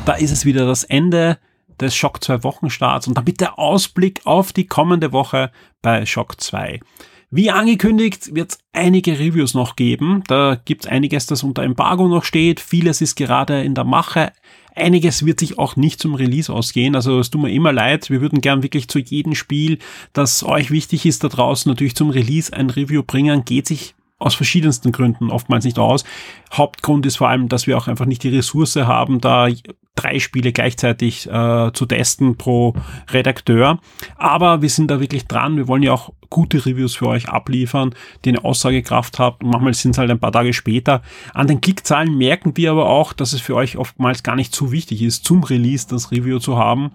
Da 0.07 0.15
ist 0.15 0.31
es 0.33 0.47
wieder 0.47 0.67
das 0.67 0.85
Ende 0.85 1.39
des 1.79 1.95
Shock 1.95 2.25
2 2.25 2.43
Wochenstarts 2.43 3.07
und 3.07 3.19
damit 3.19 3.43
der 3.43 3.59
Ausblick 3.59 4.23
auf 4.25 4.55
die 4.55 4.67
kommende 4.67 5.13
Woche 5.13 5.53
bei 5.83 6.07
Shock 6.07 6.41
2. 6.41 6.81
Wie 7.35 7.51
angekündigt, 7.51 8.35
wird 8.35 8.53
es 8.53 8.59
einige 8.75 9.19
Reviews 9.19 9.55
noch 9.55 9.75
geben. 9.75 10.23
Da 10.27 10.61
gibt 10.67 10.85
es 10.85 10.91
einiges, 10.91 11.25
das 11.25 11.43
unter 11.43 11.63
Embargo 11.63 12.07
noch 12.07 12.25
steht. 12.25 12.61
Vieles 12.61 13.01
ist 13.01 13.17
gerade 13.17 13.63
in 13.63 13.75
der 13.75 13.85
Mache. 13.85 14.33
Einiges 14.77 15.25
wird 15.25 15.41
sich 15.41 15.59
auch 15.59 15.75
nicht 15.75 15.99
zum 15.99 16.15
Release 16.15 16.53
ausgehen. 16.53 16.95
Also 16.95 17.19
es 17.19 17.31
tut 17.31 17.41
mir 17.41 17.51
immer 17.51 17.73
leid. 17.73 18.11
Wir 18.11 18.21
würden 18.21 18.43
gern 18.43 18.63
wirklich 18.63 18.87
zu 18.89 18.99
jedem 18.99 19.35
Spiel, 19.35 19.79
das 20.13 20.45
euch 20.45 20.71
wichtig 20.71 21.07
ist 21.07 21.25
da 21.25 21.29
draußen, 21.29 21.71
natürlich 21.71 21.97
zum 21.97 22.11
Release 22.11 22.53
ein 22.53 22.69
Review 22.69 23.03
bringen. 23.03 23.47
Geht 23.47 23.67
sich 23.67 23.95
aus 24.19 24.35
verschiedensten 24.35 24.93
Gründen 24.93 25.31
oftmals 25.31 25.65
nicht 25.65 25.79
aus. 25.79 26.05
Hauptgrund 26.53 27.07
ist 27.07 27.17
vor 27.17 27.31
allem, 27.31 27.49
dass 27.49 27.67
wir 27.67 27.79
auch 27.79 27.89
einfach 27.89 28.05
nicht 28.05 28.25
die 28.25 28.29
Ressource 28.29 28.77
haben, 28.77 29.23
da 29.23 29.49
drei 29.95 30.19
Spiele 30.19 30.53
gleichzeitig 30.53 31.29
äh, 31.29 31.71
zu 31.73 31.87
testen 31.87 32.37
pro 32.37 32.75
Redakteur. 33.11 33.79
Aber 34.17 34.63
wir 34.63 34.71
sind 34.71 34.91
da 34.91 35.01
wirklich 35.01 35.27
dran. 35.27 35.57
Wir 35.57 35.69
wollen 35.69 35.83
ja 35.83 35.93
auch 35.93 36.13
gute 36.31 36.65
Reviews 36.65 36.95
für 36.97 37.09
euch 37.09 37.29
abliefern, 37.29 37.95
die 38.25 38.31
eine 38.31 38.45
Aussagekraft 38.45 39.19
habt. 39.19 39.45
Und 39.45 39.51
manchmal 39.51 39.75
sind 39.75 39.93
es 39.93 39.99
halt 39.99 40.11
ein 40.11 40.21
paar 40.21 40.33
Tage 40.33 40.53
später. 40.53 41.03
An 41.35 41.47
den 41.47 41.61
Klickzahlen 41.61 42.17
merken 42.17 42.57
wir 42.57 42.71
aber 42.71 42.89
auch, 42.89 43.13
dass 43.13 43.33
es 43.33 43.41
für 43.41 43.55
euch 43.55 43.77
oftmals 43.77 44.23
gar 44.23 44.37
nicht 44.37 44.55
zu 44.55 44.73
wichtig 44.73 45.03
ist, 45.03 45.25
zum 45.25 45.45
Release 45.45 45.87
das 45.89 46.11
Review 46.11 46.39
zu 46.39 46.57
haben. 46.57 46.93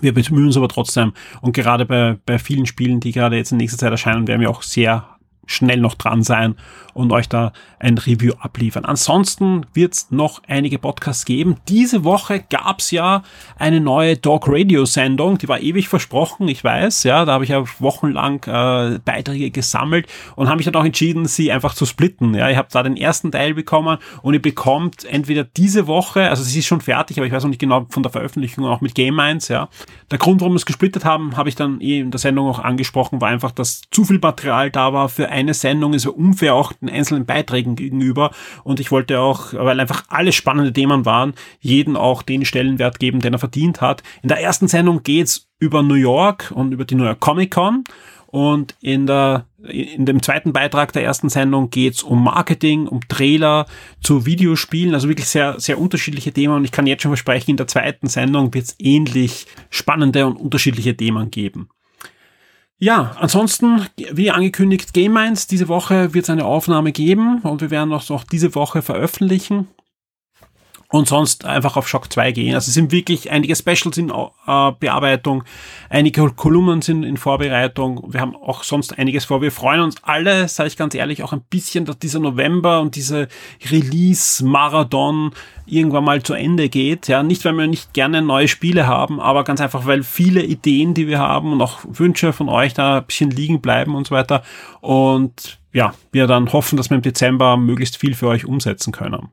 Wir 0.00 0.14
bemühen 0.14 0.46
uns 0.46 0.56
aber 0.56 0.68
trotzdem. 0.68 1.12
Und 1.40 1.52
gerade 1.52 1.84
bei, 1.84 2.18
bei 2.24 2.38
vielen 2.38 2.66
Spielen, 2.66 3.00
die 3.00 3.12
gerade 3.12 3.36
jetzt 3.36 3.52
in 3.52 3.58
nächster 3.58 3.78
Zeit 3.78 3.90
erscheinen, 3.90 4.28
werden 4.28 4.40
wir 4.40 4.50
auch 4.50 4.62
sehr 4.62 5.09
schnell 5.50 5.80
noch 5.80 5.94
dran 5.94 6.22
sein 6.22 6.54
und 6.94 7.12
euch 7.12 7.28
da 7.28 7.52
ein 7.78 7.98
Review 7.98 8.34
abliefern. 8.38 8.84
Ansonsten 8.84 9.66
wird 9.72 9.94
es 9.94 10.10
noch 10.10 10.42
einige 10.46 10.78
Podcasts 10.78 11.24
geben. 11.24 11.56
Diese 11.68 12.04
Woche 12.04 12.44
gab 12.50 12.80
es 12.80 12.90
ja 12.90 13.22
eine 13.58 13.80
neue 13.80 14.16
Dog 14.16 14.44
Radio 14.48 14.84
Sendung, 14.84 15.38
die 15.38 15.48
war 15.48 15.60
ewig 15.60 15.88
versprochen, 15.88 16.48
ich 16.48 16.62
weiß, 16.62 17.04
ja, 17.04 17.24
da 17.24 17.32
habe 17.32 17.44
ich 17.44 17.50
ja 17.50 17.64
wochenlang 17.78 18.44
äh, 18.44 18.98
Beiträge 19.04 19.50
gesammelt 19.50 20.06
und 20.36 20.48
habe 20.48 20.58
mich 20.58 20.66
dann 20.66 20.76
auch 20.76 20.84
entschieden, 20.84 21.26
sie 21.26 21.50
einfach 21.50 21.74
zu 21.74 21.86
splitten. 21.86 22.34
Ja, 22.34 22.50
ich 22.50 22.56
habe 22.56 22.68
da 22.70 22.82
den 22.82 22.96
ersten 22.96 23.32
Teil 23.32 23.54
bekommen 23.54 23.98
und 24.22 24.34
ihr 24.34 24.42
bekommt 24.42 25.04
entweder 25.04 25.44
diese 25.44 25.86
Woche, 25.86 26.28
also 26.28 26.42
sie 26.42 26.58
ist 26.58 26.66
schon 26.66 26.80
fertig, 26.80 27.18
aber 27.18 27.26
ich 27.26 27.32
weiß 27.32 27.42
noch 27.42 27.50
nicht 27.50 27.60
genau 27.60 27.86
von 27.88 28.02
der 28.02 28.12
Veröffentlichung 28.12 28.64
auch 28.66 28.80
mit 28.80 28.94
Game 28.94 29.16
Minds, 29.16 29.48
ja. 29.48 29.68
Der 30.10 30.18
Grund, 30.18 30.40
warum 30.40 30.54
wir 30.54 30.58
es 30.58 30.66
gesplittet 30.66 31.04
haben, 31.04 31.36
habe 31.36 31.48
ich 31.48 31.54
dann 31.54 31.80
eh 31.80 32.00
in 32.00 32.10
der 32.10 32.18
Sendung 32.20 32.48
auch 32.48 32.58
angesprochen, 32.58 33.20
war 33.20 33.28
einfach, 33.28 33.52
dass 33.52 33.82
zu 33.90 34.04
viel 34.04 34.18
Material 34.18 34.70
da 34.70 34.92
war 34.92 35.08
für 35.08 35.28
eine 35.40 35.54
Sendung, 35.54 35.94
ist 35.94 36.04
ja 36.04 36.10
unfair 36.10 36.54
auch 36.54 36.72
den 36.72 36.88
einzelnen 36.88 37.26
Beiträgen 37.26 37.76
gegenüber. 37.76 38.30
Und 38.64 38.80
ich 38.80 38.90
wollte 38.90 39.20
auch, 39.20 39.52
weil 39.52 39.80
einfach 39.80 40.04
alle 40.08 40.32
spannende 40.32 40.72
Themen 40.72 41.04
waren, 41.04 41.34
jeden 41.60 41.96
auch 41.96 42.22
den 42.22 42.44
Stellenwert 42.44 42.98
geben, 42.98 43.20
den 43.20 43.32
er 43.32 43.38
verdient 43.38 43.80
hat. 43.80 44.02
In 44.22 44.28
der 44.28 44.40
ersten 44.40 44.68
Sendung 44.68 45.02
geht's 45.02 45.48
über 45.58 45.82
New 45.82 45.94
York 45.94 46.52
und 46.54 46.72
über 46.72 46.84
die 46.84 46.94
New 46.94 47.04
York 47.04 47.20
Comic 47.20 47.50
Con. 47.52 47.84
Und 48.30 48.76
in, 48.80 49.08
der, 49.08 49.46
in 49.64 50.06
dem 50.06 50.22
zweiten 50.22 50.52
Beitrag 50.52 50.92
der 50.92 51.02
ersten 51.02 51.28
Sendung 51.28 51.70
geht's 51.70 52.04
um 52.04 52.22
Marketing, 52.22 52.86
um 52.86 53.00
Trailer 53.08 53.66
zu 54.00 54.24
Videospielen, 54.24 54.94
also 54.94 55.08
wirklich 55.08 55.26
sehr, 55.26 55.58
sehr 55.58 55.80
unterschiedliche 55.80 56.32
Themen. 56.32 56.54
Und 56.54 56.64
ich 56.64 56.70
kann 56.70 56.86
jetzt 56.86 57.02
schon 57.02 57.10
versprechen, 57.10 57.50
in 57.50 57.56
der 57.56 57.66
zweiten 57.66 58.06
Sendung 58.06 58.54
wird's 58.54 58.76
ähnlich 58.78 59.46
spannende 59.68 60.26
und 60.26 60.36
unterschiedliche 60.36 60.96
Themen 60.96 61.32
geben. 61.32 61.70
Ja, 62.82 63.14
ansonsten, 63.20 63.86
wie 64.12 64.30
angekündigt, 64.30 64.94
Game 64.94 65.12
Minds, 65.12 65.46
diese 65.46 65.68
Woche 65.68 66.14
wird 66.14 66.24
es 66.24 66.30
eine 66.30 66.46
Aufnahme 66.46 66.92
geben 66.92 67.40
und 67.42 67.60
wir 67.60 67.70
werden 67.70 67.92
auch 67.92 68.08
noch 68.08 68.24
diese 68.24 68.54
Woche 68.54 68.80
veröffentlichen 68.80 69.68
und 70.90 71.06
sonst 71.06 71.44
einfach 71.44 71.76
auf 71.76 71.88
Shock 71.88 72.12
2 72.12 72.32
gehen. 72.32 72.54
Also 72.54 72.68
es 72.68 72.74
sind 72.74 72.90
wirklich 72.90 73.30
einige 73.30 73.54
Specials 73.54 73.96
in 73.96 74.10
äh, 74.10 74.72
Bearbeitung, 74.78 75.44
einige 75.88 76.28
Kolumnen 76.30 76.82
sind 76.82 77.04
in 77.04 77.16
Vorbereitung. 77.16 78.12
Wir 78.12 78.20
haben 78.20 78.34
auch 78.34 78.64
sonst 78.64 78.98
einiges 78.98 79.24
vor. 79.24 79.40
Wir 79.40 79.52
freuen 79.52 79.80
uns 79.80 80.02
alle, 80.02 80.48
sage 80.48 80.66
ich 80.66 80.76
ganz 80.76 80.94
ehrlich, 80.94 81.22
auch 81.22 81.32
ein 81.32 81.42
bisschen, 81.48 81.84
dass 81.84 81.98
dieser 81.98 82.18
November 82.18 82.80
und 82.80 82.96
diese 82.96 83.28
Release-Marathon 83.70 85.30
irgendwann 85.64 86.04
mal 86.04 86.24
zu 86.24 86.34
Ende 86.34 86.68
geht. 86.68 87.06
Ja, 87.06 87.22
nicht, 87.22 87.44
weil 87.44 87.52
wir 87.54 87.68
nicht 87.68 87.94
gerne 87.94 88.20
neue 88.20 88.48
Spiele 88.48 88.88
haben, 88.88 89.20
aber 89.20 89.44
ganz 89.44 89.60
einfach, 89.60 89.86
weil 89.86 90.02
viele 90.02 90.42
Ideen, 90.42 90.94
die 90.94 91.06
wir 91.06 91.20
haben 91.20 91.52
und 91.52 91.62
auch 91.62 91.78
Wünsche 91.88 92.32
von 92.32 92.48
euch 92.48 92.74
da 92.74 92.98
ein 92.98 93.06
bisschen 93.06 93.30
liegen 93.30 93.60
bleiben 93.60 93.94
und 93.94 94.08
so 94.08 94.14
weiter. 94.16 94.42
Und 94.80 95.60
ja, 95.72 95.94
wir 96.10 96.26
dann 96.26 96.52
hoffen, 96.52 96.76
dass 96.76 96.90
wir 96.90 96.96
im 96.96 97.02
Dezember 97.02 97.56
möglichst 97.56 97.96
viel 97.96 98.14
für 98.14 98.26
euch 98.26 98.44
umsetzen 98.44 98.92
können. 98.92 99.28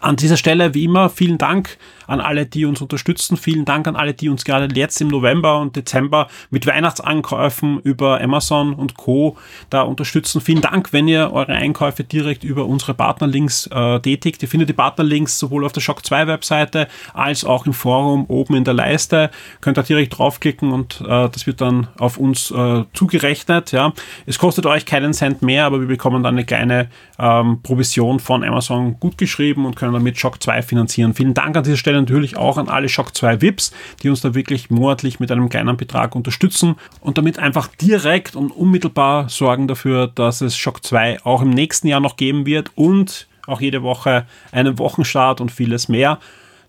An 0.00 0.16
dieser 0.16 0.36
Stelle, 0.36 0.74
wie 0.74 0.84
immer, 0.84 1.10
vielen 1.10 1.38
Dank 1.38 1.76
an 2.10 2.20
alle, 2.20 2.44
die 2.44 2.64
uns 2.64 2.80
unterstützen. 2.80 3.36
Vielen 3.36 3.64
Dank 3.64 3.86
an 3.86 3.94
alle, 3.94 4.14
die 4.14 4.28
uns 4.28 4.44
gerade 4.44 4.68
jetzt 4.74 5.00
im 5.00 5.08
November 5.08 5.60
und 5.60 5.76
Dezember 5.76 6.26
mit 6.50 6.66
Weihnachtsankäufen 6.66 7.78
über 7.80 8.20
Amazon 8.20 8.74
und 8.74 8.96
Co. 8.96 9.36
da 9.70 9.82
unterstützen. 9.82 10.40
Vielen 10.40 10.60
Dank, 10.60 10.92
wenn 10.92 11.06
ihr 11.06 11.32
eure 11.32 11.52
Einkäufe 11.52 12.02
direkt 12.02 12.42
über 12.42 12.66
unsere 12.66 12.94
Partnerlinks 12.94 13.68
äh, 13.68 14.00
tätigt. 14.00 14.42
Ihr 14.42 14.48
findet 14.48 14.68
die 14.68 14.74
Partnerlinks 14.74 15.38
sowohl 15.38 15.64
auf 15.64 15.72
der 15.72 15.82
Shock 15.82 16.04
2 16.04 16.26
Webseite 16.26 16.88
als 17.14 17.44
auch 17.44 17.66
im 17.66 17.72
Forum 17.72 18.24
oben 18.26 18.56
in 18.56 18.64
der 18.64 18.74
Leiste. 18.74 19.30
Könnt 19.60 19.78
ihr 19.78 19.84
direkt 19.84 20.18
draufklicken 20.18 20.72
und 20.72 21.00
äh, 21.02 21.28
das 21.28 21.46
wird 21.46 21.60
dann 21.60 21.88
auf 21.98 22.16
uns 22.16 22.50
äh, 22.50 22.84
zugerechnet. 22.92 23.70
Ja. 23.70 23.92
Es 24.26 24.38
kostet 24.38 24.66
euch 24.66 24.84
keinen 24.84 25.12
Cent 25.12 25.42
mehr, 25.42 25.64
aber 25.64 25.80
wir 25.80 25.86
bekommen 25.86 26.24
dann 26.24 26.34
eine 26.34 26.44
kleine 26.44 26.88
ähm, 27.20 27.62
Provision 27.62 28.18
von 28.18 28.42
Amazon 28.42 28.98
gut 28.98 29.16
geschrieben 29.16 29.64
und 29.64 29.76
können 29.76 29.89
damit 29.92 30.18
Shock 30.18 30.42
2 30.42 30.62
finanzieren. 30.62 31.14
Vielen 31.14 31.34
Dank 31.34 31.56
an 31.56 31.64
dieser 31.64 31.76
Stelle 31.76 32.00
natürlich 32.00 32.36
auch 32.36 32.58
an 32.58 32.68
alle 32.68 32.88
Shock 32.88 33.16
2 33.16 33.40
VIPs, 33.40 33.72
die 34.02 34.10
uns 34.10 34.20
da 34.20 34.34
wirklich 34.34 34.70
monatlich 34.70 35.20
mit 35.20 35.30
einem 35.30 35.48
kleinen 35.48 35.76
Betrag 35.76 36.14
unterstützen 36.14 36.76
und 37.00 37.18
damit 37.18 37.38
einfach 37.38 37.68
direkt 37.68 38.36
und 38.36 38.50
unmittelbar 38.50 39.28
sorgen 39.28 39.68
dafür, 39.68 40.06
dass 40.06 40.40
es 40.40 40.56
Shock 40.56 40.84
2 40.84 41.24
auch 41.24 41.42
im 41.42 41.50
nächsten 41.50 41.88
Jahr 41.88 42.00
noch 42.00 42.16
geben 42.16 42.46
wird 42.46 42.70
und 42.74 43.26
auch 43.46 43.60
jede 43.60 43.82
Woche 43.82 44.26
einen 44.52 44.78
Wochenstart 44.78 45.40
und 45.40 45.50
vieles 45.50 45.88
mehr. 45.88 46.18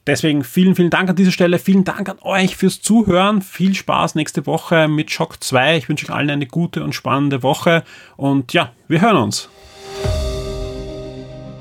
Deswegen 0.07 0.43
vielen, 0.43 0.75
vielen 0.75 0.89
Dank 0.89 1.09
an 1.09 1.15
dieser 1.15 1.31
Stelle. 1.31 1.59
Vielen 1.59 1.83
Dank 1.83 2.09
an 2.09 2.17
euch 2.21 2.55
fürs 2.55 2.81
Zuhören. 2.81 3.41
Viel 3.43 3.75
Spaß 3.75 4.15
nächste 4.15 4.47
Woche 4.47 4.87
mit 4.87 5.11
Shock 5.11 5.43
2. 5.43 5.77
Ich 5.77 5.89
wünsche 5.89 6.07
euch 6.07 6.11
allen 6.11 6.31
eine 6.31 6.47
gute 6.47 6.83
und 6.83 6.95
spannende 6.95 7.43
Woche. 7.43 7.83
Und 8.17 8.51
ja, 8.53 8.71
wir 8.87 9.01
hören 9.01 9.17
uns. 9.17 9.49